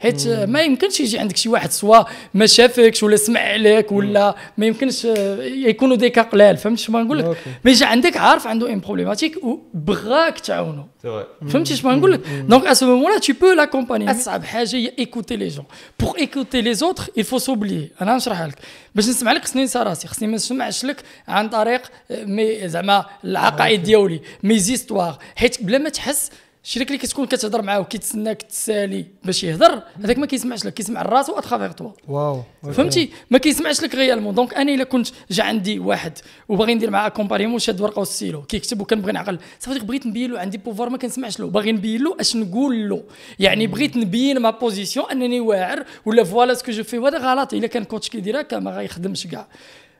[0.00, 2.04] حيت ما يمكنش يجي عندك شي واحد soit
[2.34, 5.04] ما شافكش ولا سمع عليك ولا ما يمكنش
[5.40, 7.36] يكونوا des cas قلال فهمتي شنو نقول لك.
[7.64, 11.48] ما يجي عندك عارف عنده une problématique وبغاك vrai.
[11.48, 14.10] فهمتي شنو نقول لك donc à ce moment-là tu peux l'accompagner.
[14.10, 15.64] أصعب حاجة هي écouter les gens
[16.00, 18.02] pour écouter les autres il faut s'oublier.
[18.02, 18.58] أنا نشرحها لك.
[18.94, 20.08] باش نسمع لك خصني نسى راسي.
[20.08, 25.88] خصني ما نسمعش لك عن طريق mes زعما العقائد ديالي mes histoires حيت بلا ما
[25.88, 26.30] تحس
[26.64, 31.38] الشريك اللي كتكون كتهضر معاه وكيتسناك تسالي باش يهضر هذاك ما كيسمعش لك كيسمع راسو
[31.38, 32.42] à travers toi واو.
[32.72, 37.08] فهمتي؟ ما كيسمعش لك réellement donc أنا إلا كنت جا عندي واحد وباغي ندير معاه
[37.08, 39.38] accompagnement شاد ورقة وستيلو كيكتب وكنبغي نعقل.
[39.60, 41.46] صافي بغيت نبين له عندي pouvoir ما كنسمعش له.
[41.46, 43.02] باغي نبين له أش نقول له
[43.38, 47.54] يعني بغيت نبين ma position أنني واعر ولا voilà ce que je fais وهذا غلط.
[47.54, 49.46] إلا كان coach كيدير هكا ما غيخدمش كاع.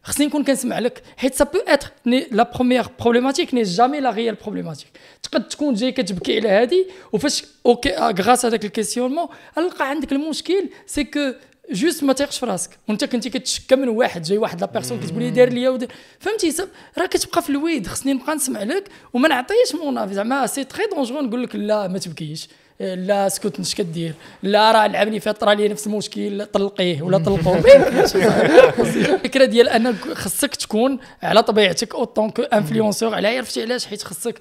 [0.02, 4.34] خصني نكون كنسمع لك حيت ça peut être la première problématique n'est jamais la réelle
[4.34, 4.88] problématique
[5.22, 9.28] تقد تكون جاي كتبكي على هادي وفاش ok grâce هذاك ال questionnement
[9.58, 11.32] نلقى عندك المشكل c'est que
[11.70, 12.70] juste ما تيقش في راسك.
[12.88, 15.78] وانت كنتي كتشكى من واحد جاي واحد la personne كتقول لي دار ليا
[16.18, 16.54] فهمتي؟
[16.98, 20.64] راه كتبقى في ال vide خصني نبقى نسمع لك وما نعطيش mon avis زعما c'est
[20.64, 22.48] très dangereux نقول لك لا ما تبكيش.
[22.80, 24.14] لا سكوت اش كدير.
[24.42, 28.16] لا راه لعبني فيها طرا لي نفس المشكل طلقيه ولا طلقوه ما يمكنش.
[28.96, 34.02] الفكرة ديال أن خصك تكون على طبيعتك en tant que influenceur على عرفتي علاش؟ حيت
[34.02, 34.40] خصك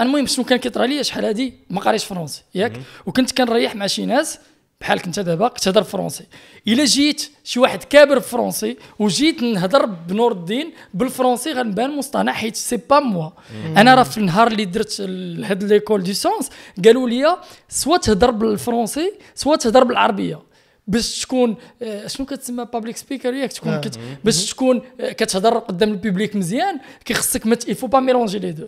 [0.00, 2.72] المهم شنو كان كيطرى لي شحال هادي؟ ما قاريش français ياك؟
[3.06, 4.38] وكنت كنريح مع شي ناس
[4.80, 6.24] بحال كنت دابا كتهضر français
[6.68, 12.56] إلا جيت شي واحد كابر français وجيت نهضر بنور الدين بال français غنبان مصطنع حيت
[12.56, 13.30] c'est pas moi
[13.76, 15.00] أنا راه في النهار اللي درت
[15.44, 16.50] هاد l'école de science
[16.84, 17.36] قالوا لي
[17.68, 20.42] soit تهضر بال français soit تهضر بالعربية.
[20.86, 23.98] باش تكون آه، شنو كتسمى public speaker ياك؟ تكون كت...
[24.24, 28.52] باش تكون آه، كتهضر قدام ال public مزيان كيخصك mais il faut pas mélanger les
[28.52, 28.66] deux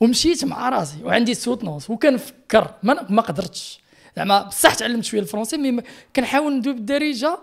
[0.00, 3.80] ومشيت مع راسي وعندي soutenance وكنفكر ما ما قدرتش.
[4.16, 5.82] زعما بصح تعلمت شوية ال français mais
[6.16, 7.38] كنحاول ندوي بالدارجة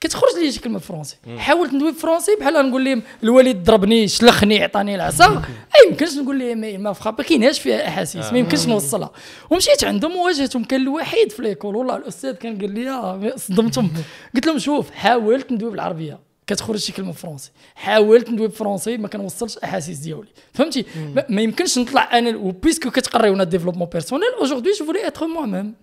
[0.00, 4.08] كتخرج لي شي كلمة بال français حاولت ندوي بال français بحال نقول لهم الوالد ضربني
[4.08, 5.28] شلخني عطاني العصا.
[5.28, 5.42] ما
[5.90, 9.10] يمكنش نقول لهم ما- فخا ما كايناش فيها أحاسيس ما يمكنش نوصلها.
[9.50, 11.76] ومشيت عندهم وواجهتهم كان الوحيد في l'école.
[11.76, 13.90] والله الأستاذ كان قال لي آه، صدمتهم.
[14.34, 16.18] قلت لهم شوف حاولت ندوي بالعربية.
[16.46, 20.28] كتخرج شي كلمة français حاولت ندوي بال français ما كنوصلش الاحاسيس ديالي.
[20.54, 20.84] فهمتي؟
[21.28, 25.74] ما- يمكنش نطلع أنا و puisque كتقريونا développement personnel aujourd'hui je voulais être moi-même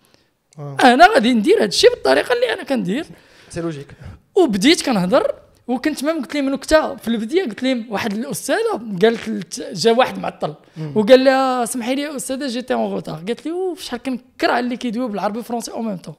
[0.83, 3.05] أنا غادي ندير هادشي بالطريقة اللي أنا كندير.
[3.51, 3.93] C'est logique.
[4.35, 5.31] وبديت كنهضر
[5.67, 10.19] وكنت même قلت لهم نكتة في البداية قلت لهم واحد الأستاذة قالت لت- جا واحد
[10.19, 10.53] معطل
[10.95, 15.07] وقال لها سمحي لي يا أستاذة جيتي en retard قالت لي شحال كنكره اللي كيدويو
[15.07, 16.15] بالعربي français au même temps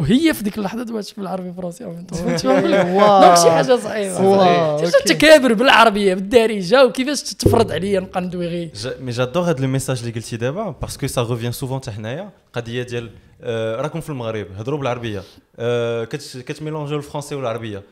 [0.00, 3.22] وهي في ديك اللحظة دوات بالعربي؟ واو.
[3.22, 4.94] donc شي حاجة صعيبه واو، شفت.
[4.96, 8.70] التكابر بالعربية بالدارجة وكيفاش تفرض عليا نبقى ندوي غير
[9.00, 12.30] mais j'adore هاد le message اللي قلتي دابا parce que ça revient souvent حتى حنايا
[12.52, 13.10] قضية ديال
[13.42, 15.22] آه، راكم في المغرب هضروا بالعربية.
[15.58, 17.82] آه، كت- كتميلونجيو ال français والعربية.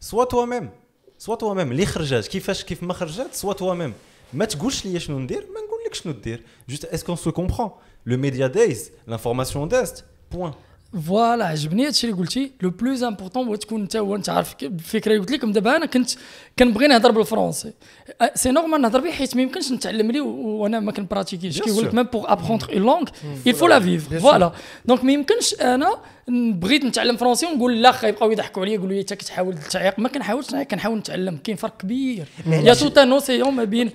[0.00, 0.70] sois toi-même
[1.18, 3.92] sois toi-même اللي خرجات كيفاش كيف ما خرجات sois toi-même
[4.32, 6.42] ما تقولش لي شنو ندير ما نقول لك شنو دير.
[6.68, 7.70] juste est-ce que ça comprend
[8.06, 10.52] le média دايز l'information دازت point
[11.06, 12.52] voilà عجبني هادشي اللي قلتي.
[12.62, 15.52] le plus important هو تكون انت هو انت عارف الفكرة اللي قلت لكم.
[15.52, 16.10] دابا أنا كنت
[16.58, 17.72] كنبغي نهضر بال français
[18.34, 21.60] c'est normal نهضر به حيت ما يمكنش نتعلم لي و- وأنا ما كنبراتيكيش.
[21.62, 21.94] كيقول لك.
[21.94, 23.04] même pour apprendre une langue
[23.48, 24.18] il faut la vivre.
[24.18, 24.52] voilà
[24.84, 29.00] donc ما يمكنش أنا بغيت نتعلم français ونقول لا خا يبقاو يضحكوا عليا يقولوا لي
[29.00, 31.36] أنت كتحاول تعيق ما كنحاولش نعيق كنحاول نتعلم.
[31.44, 32.26] كاين فرق كبير.
[32.46, 33.90] y a tout un océan ما بين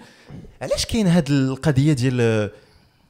[0.62, 2.50] علاش كاين هاد القضية ديال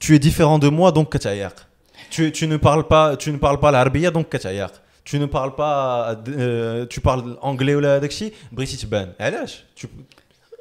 [0.03, 1.68] tu es différent de moi donc كتعيق؟
[2.09, 4.71] Tu, tu ne parles pas tu ne parles pas العربيه donc كتعيق
[5.05, 9.87] tu ne parles pas euh, tu parles anglais ولا داكشي بغيتي تبان علاش tu...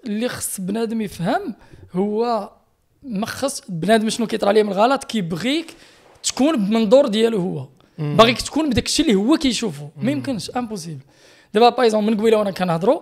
[0.06, 1.54] اللي خص بنادم يفهم
[1.92, 2.50] هو
[3.02, 5.74] ما خص بنادم شنو كيطرى ليه من الغلط كيبغيك
[6.22, 7.68] تكون بمنظور ديالو هو
[7.98, 11.00] باغيك تكون بداك الشيء اللي هو كيشوفه ما يمكنش impossible
[11.54, 13.00] دابا بايزون من قبيلة وأنا كنهضروا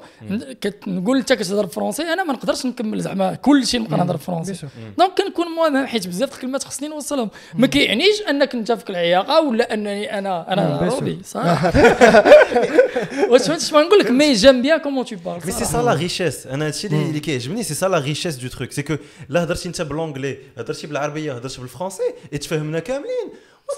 [0.63, 4.24] كنقول انت كتهضر بال français أنا ما نقدرش نكمل زعما كل شيء نبقى نهضر بال
[4.24, 4.67] français
[4.99, 7.31] donc كنكون مهم حيت بزاف الكلمات خصني نوصلهم.
[7.55, 11.41] ما كيعنيش أنك انت فيك العياقة ولا أنني أنا أنا عربي صح؟
[13.31, 15.95] واش فهمت شنو نقول لك mais j'aime bien comment tu parles mais c'est ça la
[15.95, 18.97] richesse أنا هادشي اللي اللي كيعجبني c'est ça la richesse de truc c'est que
[19.29, 22.03] لا هضرتي أنت بالونجلي هضرتي بالعربية هضرتي بالفرونسي
[22.41, 23.29] تفهمنا كاملين.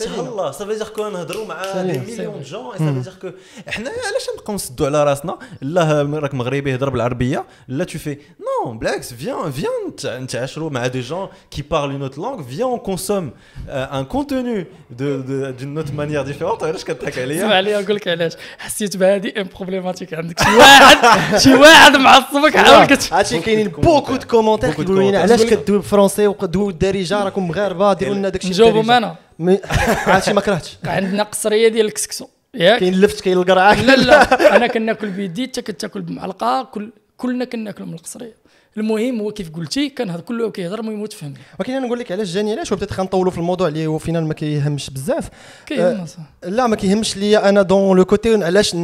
[0.01, 1.83] تهلا صافي دير كو نهضروا مع.
[1.83, 3.31] دي مليون جون صافي دير كو
[3.69, 7.45] حنا علاش نبقاو نسدوا على راسنا؟ لا راك مغربي هضر بالعربية.
[7.69, 12.19] لا تو في نو بالعكس فيان فيان نتعاشروا مع دي جون كي بارل اون اوت
[12.19, 13.31] لانغ فيان اون كونسوم
[13.69, 15.17] ان كونتوني دو
[15.51, 18.33] دون اوت مانيير ديفيرونت علاش كضحك عليا؟ اسمع لي نقول لك علاش.
[18.59, 20.43] حسيت بهذه ان بروبليماتيك عندك.
[20.43, 20.97] شي واحد
[21.43, 25.21] شي واحد معصبك حاول كت عرفتي كاينين beaucoup de commentaires كيقولوا لنا.
[25.21, 29.28] علاش كدوي بال français وكدوي بالدارجه راكم مغاربة ديروا لنا داكشي نجاوبوا بالدارجة.
[30.07, 30.77] عرفتي ما كرهتش.
[30.85, 32.29] عندنا قصرية ديال الكسكسو.
[32.55, 33.83] ياك؟ كاين اللفت كاين القرعة.
[33.83, 34.23] لا لا.
[34.57, 38.35] أنا كناكل بيدي انت كتاكل بمعلقة كل كلنا كناكلوا من القصرية.
[38.77, 41.35] المهم هو كيف قلتي كان هذا كله كيهضر المهم هو تفهم.
[41.59, 44.35] ولكن أنا نقول لك علاش جاني علاش؟ وبدات غنطولوا في الموضوع اللي هو فينا ما
[44.35, 45.29] كيهمش بزاف.
[45.67, 46.07] كاين
[46.43, 48.77] لا ما كيهمش ليا أنا dans le côté علاش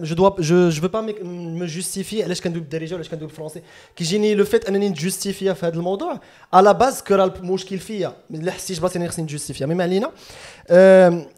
[0.00, 3.62] جو دوا جو جو با مو جوستيفي علاش كندوي بالدارجة وعلاش كندوي بالفرونسي
[3.96, 6.20] كيجيني لو فيت أنني نجوستيفيا في هذا الموضوع.
[6.52, 8.12] على باز كو راه المشكل فيا.
[8.30, 10.10] اللي حسيت براسي أني خصني نجوستيفيا مي ما علينا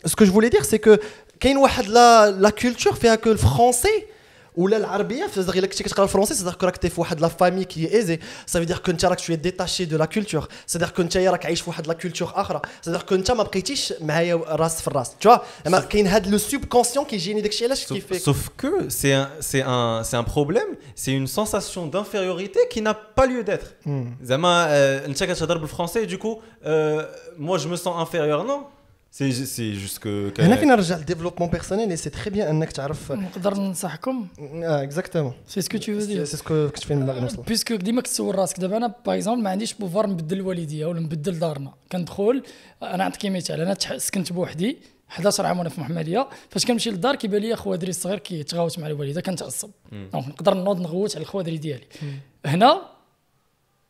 [0.05, 0.97] سكو جو فولي دير سي كو
[1.41, 4.14] كاين واحد لا لا كولتور فيها كو الفرونسي
[4.57, 7.95] ولا العربية فصدق إلا كنتي كتقرأ الفرونسي صدق راك تي في واحد لا فامي كي
[7.95, 11.47] ايزي صافي دير كو انت راك شوية ديتاشي دو لا كولتور صدق كو انت راك
[11.47, 15.11] عايش في واحد لا كولتور آخرى صدق كو انت ما بقيتيش معايا راس في الراس
[15.21, 19.29] تو زعما كاين هاد le subconscient كيجيني داكشي علاش Sauf, كيفيك sauf que c'est un,
[19.41, 23.69] c'est un, c'est un problème, c'est une sensation d'infériorité qui n'a pas lieu d'être.
[24.25, 27.03] Zama, euh, انت كتهضر بالفرنسي du coup, euh,
[27.39, 28.61] moi je me sens inférieur, non.
[29.19, 30.31] Juste que.
[30.37, 34.27] que- هنا فين نرجع لل développement personnel et c'est très bien انك تعرف نقدر ننصحكم
[34.63, 38.01] exactement c'est ce que tu dire c'est ce que كنت فين باغي نوصل puisque ديما
[38.03, 42.43] كتسول راسك دابا أنا par exemple ما عنديش pouvoir نبدل الوالديه ولا نبدل دارنا كندخل
[42.83, 44.79] أنا نعطيك مثال أنا سكنت بوحدي
[45.11, 49.21] 11 عام وأنا في محمديه فاش كنمشي للدار كيبان لي خوادري الصغير كيتغاوت مع الوالده
[49.21, 51.85] كنتعصب donc نقدر نوض نغوت على الخوادري ديالي
[52.47, 52.94] هنا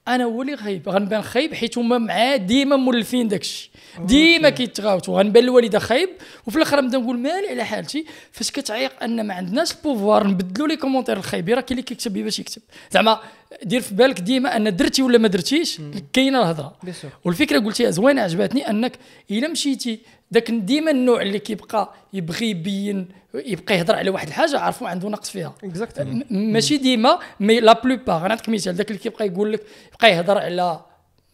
[0.08, 3.70] أنا هو اللي خايب غنبان خايب حيت هما معاه ديما مولفين داكشي.
[4.00, 6.08] ديما كيتغاوتوا غنبان الوالدة خايب
[6.46, 10.68] وفي الآخر نبدا نقول مالي على حالتي؟ فاش كتعيق أن ما عندناش ال pouvoir نبدلوا
[10.68, 12.62] les commentaires الخايبين راه كاين اللي كيكتب باش يكتب.
[12.90, 13.20] زعما
[13.62, 15.80] دير في بالك ديما أن درتي ولا ما درتيش
[16.12, 16.76] كاينة الهضرة.
[17.24, 18.92] والفكرة قلتيها زوينه عجبتني أنك
[19.30, 20.00] إلا مشيتي
[20.30, 25.30] داك ديما النوع اللي كيبقى يبغي يبين يبقى يهضر على واحد الحاجة عرفوا عنده نقص
[25.30, 25.54] فيها.
[25.64, 29.60] exactement م- ماشي ديما mais la plupart نعطيك مثال داك اللي كيبقى يقول لك
[29.94, 30.80] يبقى يهضر على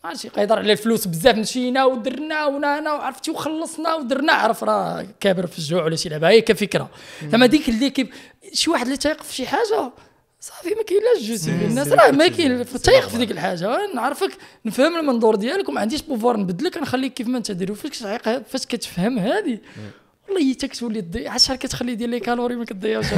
[0.05, 5.47] عرفتي يبقى يهضر على الفلوس بزاف مشينا ودرنا ونانا وعرفتي وخلصنا ودرنا عرف راه كابر
[5.47, 6.29] في الجوع ولا شي لعبة.
[6.29, 6.91] هي كفكرة.
[7.29, 8.09] زعما ديك اللي كيب
[8.53, 9.93] شي واحد اللي تايق في شي حاجة
[10.41, 13.95] صافي ما كاينلاش جوستي الناس راه ما كاين تايق في ديك الحاجة.
[13.95, 14.31] نعرفك
[14.65, 16.79] نفهم المنظور ديالك وما عنديش بوفوار نبدلك.
[16.79, 19.59] نخليك كيف ما أنت دير كتعيق فاش كتفهم هذه.
[20.31, 23.05] والله هي تكتولي تضيع شحال كتخلي ديال لي كالوري ما كتضيعش؟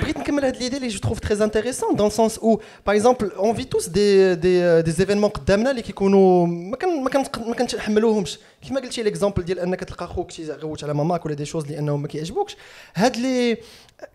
[0.00, 3.54] بغيت نكمل هاد ليدي اللي جو تروف تري انتريسون دون سونس أو باغ اكزومبل اون
[3.54, 8.38] في توس دي دي دي زيفينمون قدامنا اللي كيكونوا ما كان ما كان ما كنتحملوهمش
[8.62, 12.08] كيما قلتي ليكزومبل ديال انك تلقى خوك تيغوت على ماماك ولا دي شوز لانهم ما
[12.08, 12.56] كيعجبوكش
[12.94, 13.56] هاد لي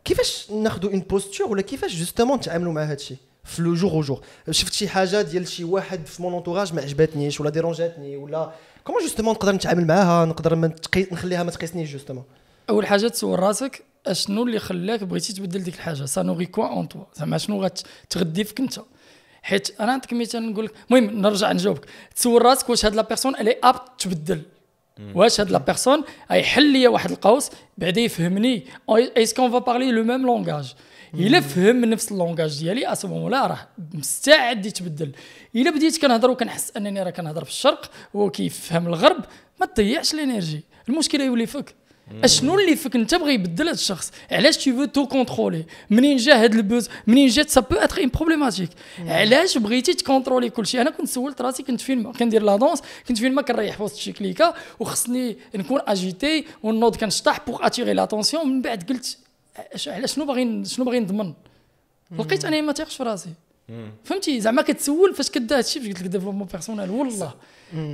[0.06, 4.02] كيفاش ناخذوا اون بوستور ولا كيفاش جوستومون نتعاملوا مع هاد الشيء في لو جور أو
[4.02, 4.22] جور
[4.52, 8.52] شفت شي حاجة ديال شي واحد في مون انتوراج ما عجبتنيش ولا ديرونجاتني ولا
[8.84, 11.08] كومون جوستومون نقدر نتعامل معاها نقدر ما تقي...
[11.12, 12.24] نخليها ما تقيسنيش جوستومون
[12.70, 17.04] أول حاجة تسول راسك أشنو اللي خلاك بغيتي تبدل ديك الحاجة؟ سانوغي كوا اون توا
[17.14, 18.80] زعما شنو غتغدي فيك أنت؟
[19.44, 21.86] حيت أنا نعطيك مثال نقول لك المهم نرجع نجاوبك.
[22.16, 24.42] تسول راسك واش هاد لا بيرسون الي اب تبدل.
[25.16, 30.26] واش هاد لا بيرسون يحل لي واحد القوس بعدا يفهمني اسكون فا بارلي لو ميم
[30.26, 30.76] لونغاج
[31.20, 35.12] إلا فهم نفس اللونغاج ديالي ا سو لا راه مستعد يتبدل.
[35.56, 39.26] إلا بديت كنهضر وكنحس أنني راه كنهضر في الشرق وهو كيفهم الغرب
[39.60, 40.64] ما تضيعش الإنرجي.
[40.90, 41.76] المشكلة يولي فيك
[42.24, 44.12] أشنو اللي فيك أنت بغى يبدل هذا الشخص.
[44.32, 48.10] علاش تي فو تو كونترولي منين جا هاد البوز؟ منين جات؟ سا بو اتر ان
[48.10, 53.18] بروبليماتيك علاش بغيتي تكونترولي كلشي أنا كنت سولت راسي كنت فين؟ كندير لا دونس كنت
[53.18, 58.48] فين؟ ما كنريح في وسط شي كليكة وخصني نكون agité ونوض كنشطح pour attirer l'attention
[58.48, 59.18] من بعد قلت
[59.88, 61.34] على شنو باغي شنو باغي نضمن؟
[62.20, 63.30] لقيت انني ما تيقش في راسي
[64.04, 67.34] فهمتي؟ زعما كتسول فاش كدا هادشي فاش قلت لك développement personnel والله.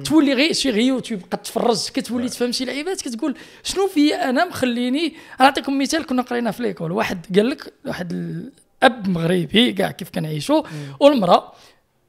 [0.06, 5.14] تولي غير شي غيو تبقى تفرج كتولي تفهم شي لعيبات كتقول شنو فيا أنا مخليني؟
[5.40, 10.64] نعطيكم مثال كنا قرينا في l'école واحد قال لك واحد الأب مغربي كاع كيف كنعيشوا
[11.00, 11.54] والمرأة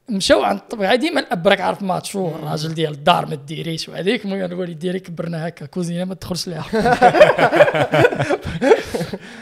[0.08, 4.44] مشاو عند الطبيعة ديما الأب راك عارف macho الراجل ديال الدار ما ديريش وهذيك المهم
[4.44, 6.64] الوالد ديالي كبرنا هكا كوزينة ما تدخلش ليها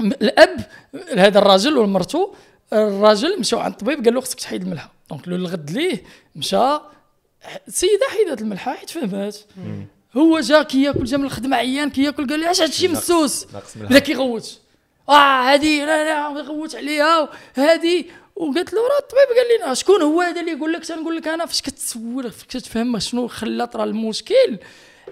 [0.00, 0.66] الأب
[1.16, 2.34] هذا الراجل ومرته
[2.72, 6.02] الراجل مشاو عند الطبيب قال له خصك تحيد الملحه donc لو الغد ليه
[6.36, 6.78] مشى
[7.68, 9.36] السيدة حيدت الملحه حيت فهمات
[10.16, 13.46] هو جا كياكل جا من الخدمة عيان كياكل قال لي اش هادشي مسوس
[13.76, 14.58] بدا كيغوت
[15.08, 18.10] آه هادي لا لا يغوت عليها هادي.
[18.36, 21.46] وقالت له راه الطبيب قال لنا شكون هو هذا اللي يقول لك؟ تنقول لك أنا
[21.46, 24.58] فاش كتسول فاش كتفهم شنو خلى طرا المشكل؟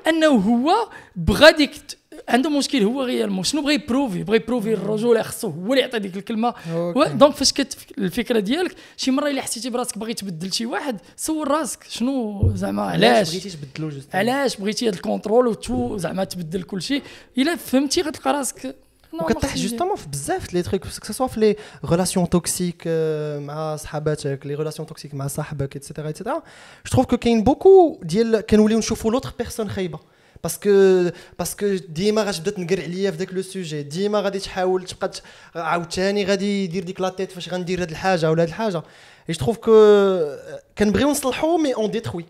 [0.07, 1.73] أنه هو بغى ديك
[2.29, 5.81] عنده مشكل هو غير شنو بغى ي prouver؟ بغى ي prouver الرجوله خصو هو اللي
[5.81, 6.55] يعطي ديك الكلمة.
[6.95, 11.51] donc فاش كت الفكرة ديالك شي مرة إلا حسيتي براسك باغي تبدل شي واحد سول
[11.51, 11.85] راسك.
[11.89, 16.83] شنو؟ زعما علاش بغيتي تبدلو علاش بغيتي هذا ال contrôle و tout زعما تبدل كل
[16.83, 17.03] شيء
[17.39, 18.77] إلا فهمتي غتلقى راسك
[19.13, 22.83] وكطيح justement في بزاف les trucs que soit في les relations toxiques
[23.37, 26.35] مع صحاباتك les relations toxiques مع صاحبك et cetera et cetera
[26.87, 29.99] je trouve que كاين beaucoup ديال كنوليو نشوفوا l'autre personne خايبة.
[30.47, 34.85] parce que parce que ديما غتبدا تنقر عليا في ذاك le sujet ديما غادي تحاول
[34.85, 35.11] تبقى
[35.55, 38.83] عاوتاني غادي يدير ديك la tête فاش غندير هاد الحاجة ولا هاد الحاجة
[39.29, 39.73] et je trouve que
[40.79, 42.25] كنبغيو نصلحو mais on détruit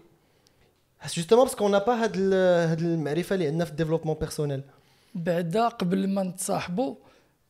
[1.17, 4.63] جوستومون باسكو اون با هاد هاد المعرفه اللي عندنا في الديفلوبمون بيرسونيل
[5.15, 6.95] بعدا قبل ما نتصاحبوا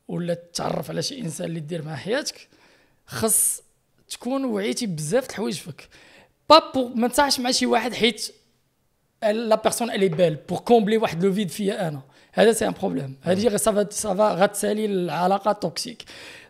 [0.09, 2.49] ولا تتعرف على شي انسان اللي دير مع حياتك
[3.07, 3.61] خص
[4.11, 5.89] تكون وعيتي بزاف الحوايج فيك
[6.51, 8.33] با بو ما تصاحبش مع شي واحد حيت
[9.33, 12.01] لا بيرسون الي بيل بور كومبلي واحد لو فيد فيا أنا.
[12.33, 16.05] هذا سي ان بروبليم هذه سافا سافا غتسالي العلاقة توكسيك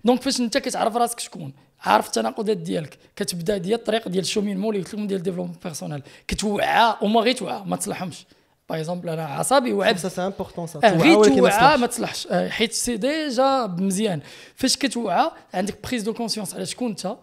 [0.04, 2.98] دونك فاش أنت كتعرف راسك شكون؟ عارف التناقضات ديالك.
[3.16, 7.62] كتبدأ ديال الطريق ديال الشومين مولي قلت لكم ديال الديفلوبمون بيرسونيل كتوعى وما غير توعى
[7.66, 8.26] ما تصلحهمش.
[8.70, 12.28] par exemple أنا عصبي ça c'est important ça غير توعى ما تصلحش.
[12.28, 14.20] حيت c'est déjà مزيان.
[14.54, 17.16] فاش كتوعى عندك prise de conscience على شكون أنت؟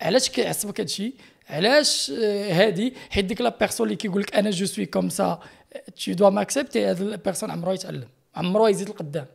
[0.00, 1.14] علاش كيعصبك هادشي؟
[1.50, 2.10] علاش
[2.50, 5.40] هادي؟ حيت ديك la personne اللي كيقول لك أنا je suis comme ça
[5.96, 9.26] tu dois m'accepter هاد ال personne عمرو يتعلم عمرو يزيد لقدام.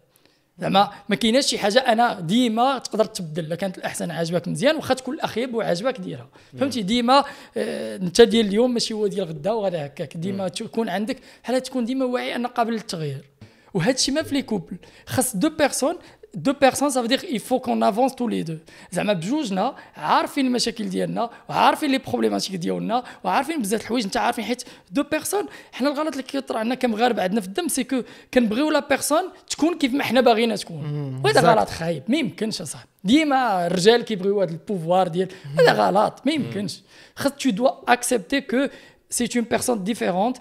[0.59, 4.93] زعما ما كايناش شي حاجة أنا ديما تقدر تبدل إلا كانت الأحسن عاجبك مزيان واخا
[4.93, 6.29] تكون الأخيب وعاجبك ديرها.
[6.59, 7.23] فهمتي؟ ديما
[7.57, 10.17] آه انت ديال اليوم ماشي هو ديال غدا وغدا هكاك.
[10.17, 13.25] ديما تكون عندك بحال تكون ديما واعي أن قابل للتغيير.
[13.73, 14.77] وهذا الشيء ما في les couples.
[15.05, 15.95] خاص deux personnes
[16.33, 18.57] deux personnes ça veut dire il faut qu'on avance tous les deux.
[18.91, 24.03] زعما بجوجنا عارفين المشاكل ديالنا وعارفين les problématiques ديالنا وعارفين بزاف الحوايج.
[24.03, 27.83] انت عارفين حيت deux personnes حنا الغلط اللي كيطرا عندنا كمغاربة عندنا في الدم c'est
[27.83, 28.01] que
[28.33, 31.21] كنبغيو la personne تكون كيف ما حنا باغيينها تكون.
[31.25, 32.03] وهذا غلط خايب.
[32.07, 32.89] ما يمكنش أصاحبي.
[33.03, 35.29] ديما الرجال كيبغيو هذا ال pouvoir ديال.
[35.59, 36.21] هذا غلط.
[36.25, 36.81] ما يمكنش.
[37.15, 38.67] خاص تو دوا اكسبتي كو
[39.09, 40.39] c'est une personne différente,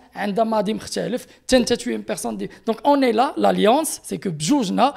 [1.47, 2.65] tu une personne différente.
[2.67, 4.95] Donc on est là, l'alliance, c'est que bjoujna,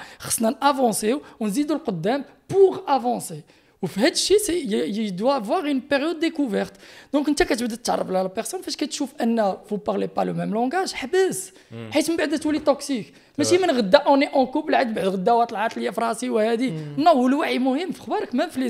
[0.59, 1.65] avancer, on se dit
[2.47, 3.43] pour avancer.
[3.84, 6.76] Il doit avoir une période découverte.
[7.11, 10.53] Donc, tu as dit que la personne, parce que tu ne parlez pas le même
[10.53, 11.51] langage, habis.
[11.72, 11.89] Hmm.
[11.89, 13.11] Que toxique.
[13.39, 13.57] Mais si
[14.05, 14.84] on est en couple, hmm.
[14.86, 15.89] on est en couple, on est
[17.80, 18.61] en couple,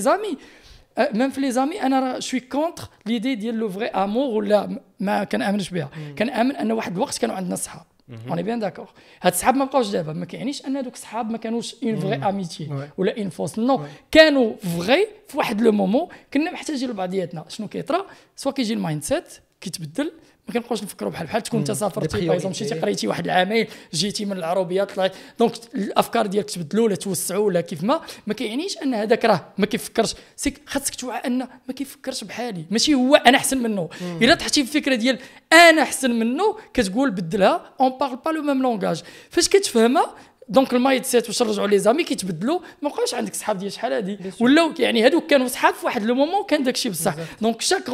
[0.99, 5.69] même في les amis أنا شوي contre l'idée ديال le vrai amour ولا ما كنامنش
[5.69, 5.89] بها.
[6.17, 7.85] كنامن أن واحد الوقت كانوا عندنا صحاب.
[8.29, 8.89] on est bien d'accord
[9.21, 10.13] هاد الصحاب ما بقاوش دابا.
[10.13, 13.81] ما كيعنيش أن هذوك الصحاب ما كانوش une vraie amitié ولا une fausse non
[14.11, 17.45] كانوا vrais في واحد le moment كنا محتاجين لبعضياتنا.
[17.47, 20.11] شنو كيطرا؟ soit كيجي ال mindset كيتبدل
[20.51, 24.25] ما كنبقاوش نفكروا بحال بحال تكون انت سافرتي par exemple مشيتي قريتي واحد العامين جيتي
[24.25, 28.01] من العروبيه طلعت donc الأفكار ديالك تبدلوا ولا توسعوا ولا كيف ما.
[28.27, 30.15] ما كيعنيش أن هذاك راه ما كيفكرش.
[30.35, 32.65] c'est que خاصك توعى أن ما كيفكرش بحالي.
[32.71, 33.89] ماشي هو أنا أحسن منه.
[34.21, 35.19] إلا طحتي في الفكرة ديال
[35.53, 40.15] أنا أحسن منه كتقول بدلها on parle pas le même langage فاش كتفهمها
[40.49, 42.59] donc ال mindset واش نرجعوا les amis كيتبدلوا.
[42.81, 44.17] ما بقاوش عندك صحاب ديال شحال هادي.
[44.39, 47.15] ولاو يعني هادوك كانوا صحاب في واحد le moment كان داكشي بصح.
[47.41, 47.89] donc chaque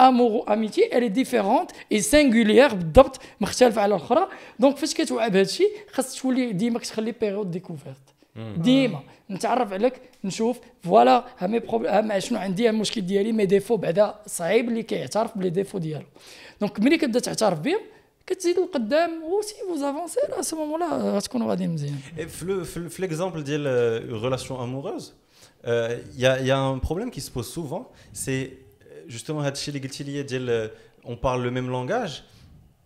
[0.00, 5.30] relation amour amitié elle est différente et singulière بالضبط مختلفه على الاخرى donc فاش كتوعى
[5.30, 7.96] بهذا الشيء خاص تولي ديما كتخلي période découverte
[8.56, 14.14] ديما نتعرف عليك نشوف voilà ها mes problèmes شنو عندي المشكل ديالي mes défauts بعدا
[14.26, 16.06] صعيب اللي كيعترف ب les défauts ديالو
[16.60, 17.80] donc ملي كتبدا تعترف بهم
[18.26, 23.44] كتزيد لقدام و si vous avancez à ce moment-là غتكونوا غاديين مزيان في في l'exemple
[23.44, 25.14] ديال relation amoureuse
[25.64, 28.44] il y a, y a un problème qui se pose souvent, c'est
[29.07, 29.43] justement,
[31.03, 32.23] on parle le même langage,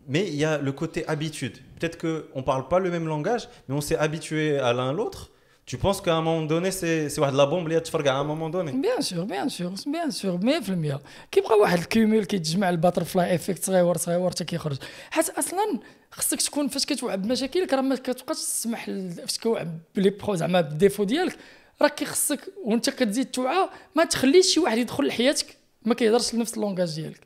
[0.06, 1.56] mais il y a le côté habitude.
[1.78, 4.92] Peut-être qu'on ne parle pas le même langage, mais on s'est habitué à l'un à
[4.92, 5.30] l'autre.
[5.66, 8.50] Tu penses qu'à un moment donné, c'est de la bombe اللي تفرقع à un moment
[8.50, 11.00] donné Bien sûr, bien sûr, bien sûr, 100%.
[11.32, 14.76] كيبقى واحد الكيميل كيتجمع الباترفلاي افكت صغيور صغيور حتى كيخرج
[15.10, 15.80] حيت اصلا
[16.10, 18.86] خصك تكون فاش كتوعى بمشاكلك راه ما كتبقاش تسمح
[19.26, 21.36] فاش كتوعى بلي برو زعما بالديفو ديالك
[21.82, 26.58] راه كيخصك وانت كتزيد توعى ما تخليش شي واحد يدخل لحياتك ما كيهضرش لنفس ال
[26.58, 27.19] langage ديالك.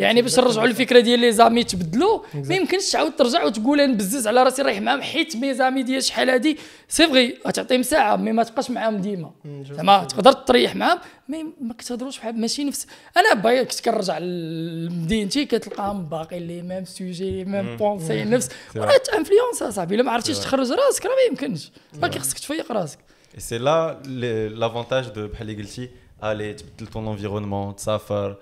[0.00, 4.26] يعني باش نرجعوا للفكرة ديال les amis تبدلوا ما يمكنش تعاود ترجع وتقول أنا بزز
[4.26, 6.58] على راسي رايح معاهم حيت mes amis ديال شحال هادي.
[6.88, 9.30] c'est vrai غتعطيهم ساعة mais ما تبقاش معاهم ديما.
[9.70, 12.86] زعما تقدر تريح معاهم mais ما كتهضروش بحال ماشي نفس.
[13.16, 18.48] أنا باغي كنت كنرجع لمدينتي كتلقاهم باقي les mêmes sujets même pensée نفس.
[18.76, 21.70] راه influence اصاحبي الا ما عرفتيش تخرج راسك راه ما يمكنش.
[21.94, 22.98] باقي خصك تفيق راسك.
[23.36, 25.90] Là les- l'avantage de بحال اللي قلتي
[26.20, 26.56] aller,
[26.90, 28.36] ton environnement, tsafar,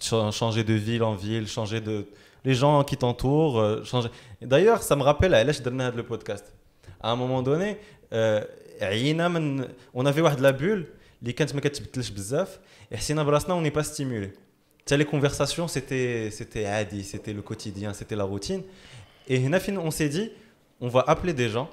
[0.00, 2.06] changer de ville en ville, changer de.
[2.44, 4.08] Les gens qui t'entourent, euh, changer.
[4.40, 6.52] D'ailleurs, ça me rappelle à LH Dernad le podcast.
[7.00, 7.78] À un moment donné,
[8.12, 8.42] euh,
[9.92, 10.86] on avait de la bulle,
[11.20, 12.60] les ma katbtelch bzaf,
[12.90, 14.32] et Hsina Brasna, on n'est pas stimulé.
[14.90, 16.30] Les conversations, c'était
[16.64, 18.62] adi, c'était le quotidien, c'était la routine.
[19.28, 19.44] Et
[19.76, 20.30] on s'est dit,
[20.80, 21.68] on va appeler des gens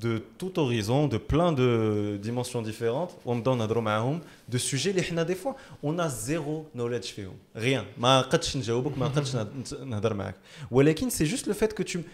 [0.00, 3.66] de tout horizon, de plein de dimensions différentes, on me donne un
[4.48, 7.84] de sujets les des fois on a zéro knowledge fait rien.
[7.96, 8.26] Ma
[11.10, 12.04] c'est juste le fait que tu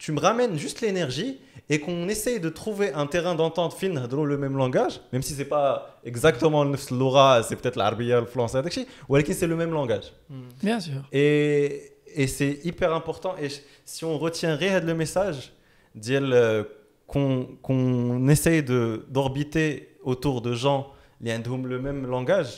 [0.00, 4.24] tu me ramènes juste l'énergie et qu'on essaye de trouver un terrain d'entente fin dans
[4.24, 8.62] le même langage, même si c'est pas exactement l'aura, c'est peut-être l'arabia, le français,
[9.10, 10.12] ou c'est le même langage.
[10.30, 10.48] Hmm.
[10.62, 11.02] Bien sûr.
[11.12, 13.36] Et, et c'est hyper important.
[13.40, 13.48] Et
[13.84, 15.52] si on retiendrait le message,
[17.10, 19.68] qu'on qu'on essaye de- d'orbiter
[20.10, 20.80] autour de gens
[21.24, 22.52] qui ont le même langage,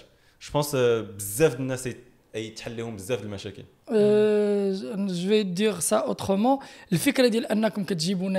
[0.44, 3.62] je pense que بزاف الناس يت- يتحليهم بزاف المشاكل.
[5.08, 6.58] je vais dire ça autrement
[6.92, 8.30] الفكرة ديال انكم كتجيبوا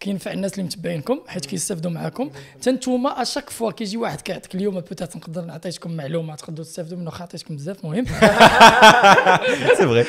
[0.00, 2.30] كينفع الناس اللي متبعينكم حيت كيستافدوا معاكم.
[2.54, 6.98] حتى نتوما à chaque fois كيجي واحد كيعطيك اليوم peut-être نقدر عطيتكم معلومة تقدروا تستافدوا
[6.98, 8.04] منه عطيتكم بزاف مهم.
[9.78, 10.04] C'est vrai.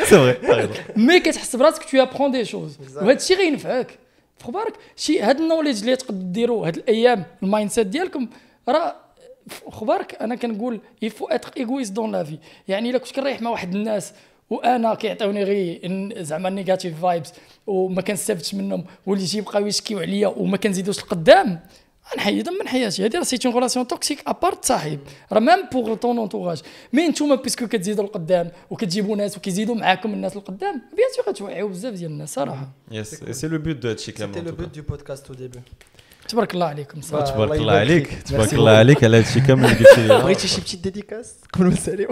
[0.47, 0.97] t'as raison.
[0.97, 3.99] mais كتحس براسك tu apprends des choses وهذا الشيء غينفعك.
[4.37, 8.29] في بالك شي هاد ال knowledge اللي تقدر ديروا هاد الأيام ال mindset ديالكم
[8.69, 8.95] راه
[9.71, 12.37] خبارك أنا كنقول il faut être égoïste dans la vie
[12.67, 14.13] يعني إلا كنت كنريح مع واحد الناس
[14.49, 17.33] وأنا كيعطيوني غير زعما negative vibes
[17.67, 21.59] وما كنستافدش منهم واللي تيبقاو يشكيو عليا وما كنزيدوش لقدام
[22.17, 24.99] نحيدهم من حياتي هذه راه c'est une relation toxique à part صاحب
[25.31, 26.61] راه même pour ton entourage
[26.93, 31.93] mais نتوما puisque كتزيدوا لقدام وكتجيبوا ناس وكيزيدوا معاكم الناس لقدام bien sûr غتوعيو بزاف
[31.93, 32.95] ديال الناس صراحة Yes.
[33.29, 34.29] Et c'est le but de Chikam.
[34.33, 35.59] C'était le but du podcast au début.
[36.29, 38.13] تبارك الله عليكم صراحة تبارك الله عليك.
[38.23, 38.71] تبارك الله.
[38.71, 42.09] عليك على هادشي كامل اللي قلتي لي بغيتي شي petite dédicace قبل ما نساليو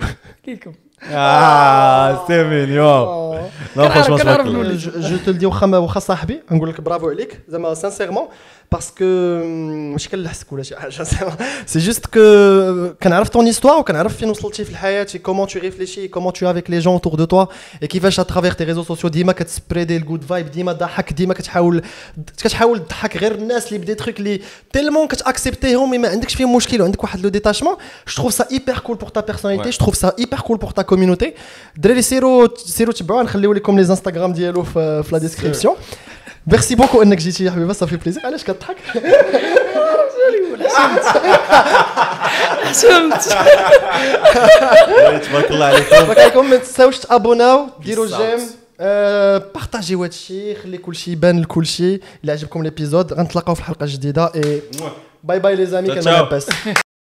[0.48, 0.74] ليكم
[1.04, 3.38] آه c'est mignon
[3.76, 4.62] لا كنعرف- franchement كنعرف تبارك الله.
[4.62, 4.78] الولد.
[4.78, 8.24] je je te le dis واخا واخا صاحبي نقول لك برافو عليك زعما sincèrement
[8.72, 9.06] parce que
[9.94, 14.64] ماشي كنلحسك ولا شي حاجة زعما c'est juste que كنعرف ton histoire وكنعرف فين وصلتي
[14.64, 17.46] في الحياة comment tu réfléchis comment t'es avec les gens autour de toi
[17.82, 20.72] et كيفاش à travers tes réseaux sociaux ديما كت spread ي ال good vibe ديما
[20.74, 21.82] ضحك ديما كتحاول
[22.38, 24.42] كتحاول تضحك غير الناس اللي ب des trucs اللي
[24.74, 27.76] tellement كت accept يهم ما عندكش فيهم مشكل وعندك واحد le détachement
[28.08, 29.74] je trouve ça hyper cool pour ta personnalité Ouais.
[29.74, 31.34] je trouve ça hyper cool pour ta communauté
[31.76, 35.76] الدراري سيروا سيروا تبعوه نخليو لكم l'Instagram ديالو في في la description
[36.48, 38.76] merci beaucoup انك جيتي يا حبيبه صافي plaisir علاش كتضحك
[42.64, 43.24] حسمت
[45.28, 48.16] تبارك الله عليكم بارك عليكم ما تنساوش ت abonna و ديروا Peace out.
[48.16, 48.40] j'aime
[48.80, 54.32] آه، partage يو هادشي خلي كلشي يبان لكلشي اللي عجبكم l'épisode غنتلاقاو في حلقه جديده
[54.36, 54.62] et
[55.24, 56.08] bye bye les amis Ciao, كان ciao.
[56.08, 56.48] لاباس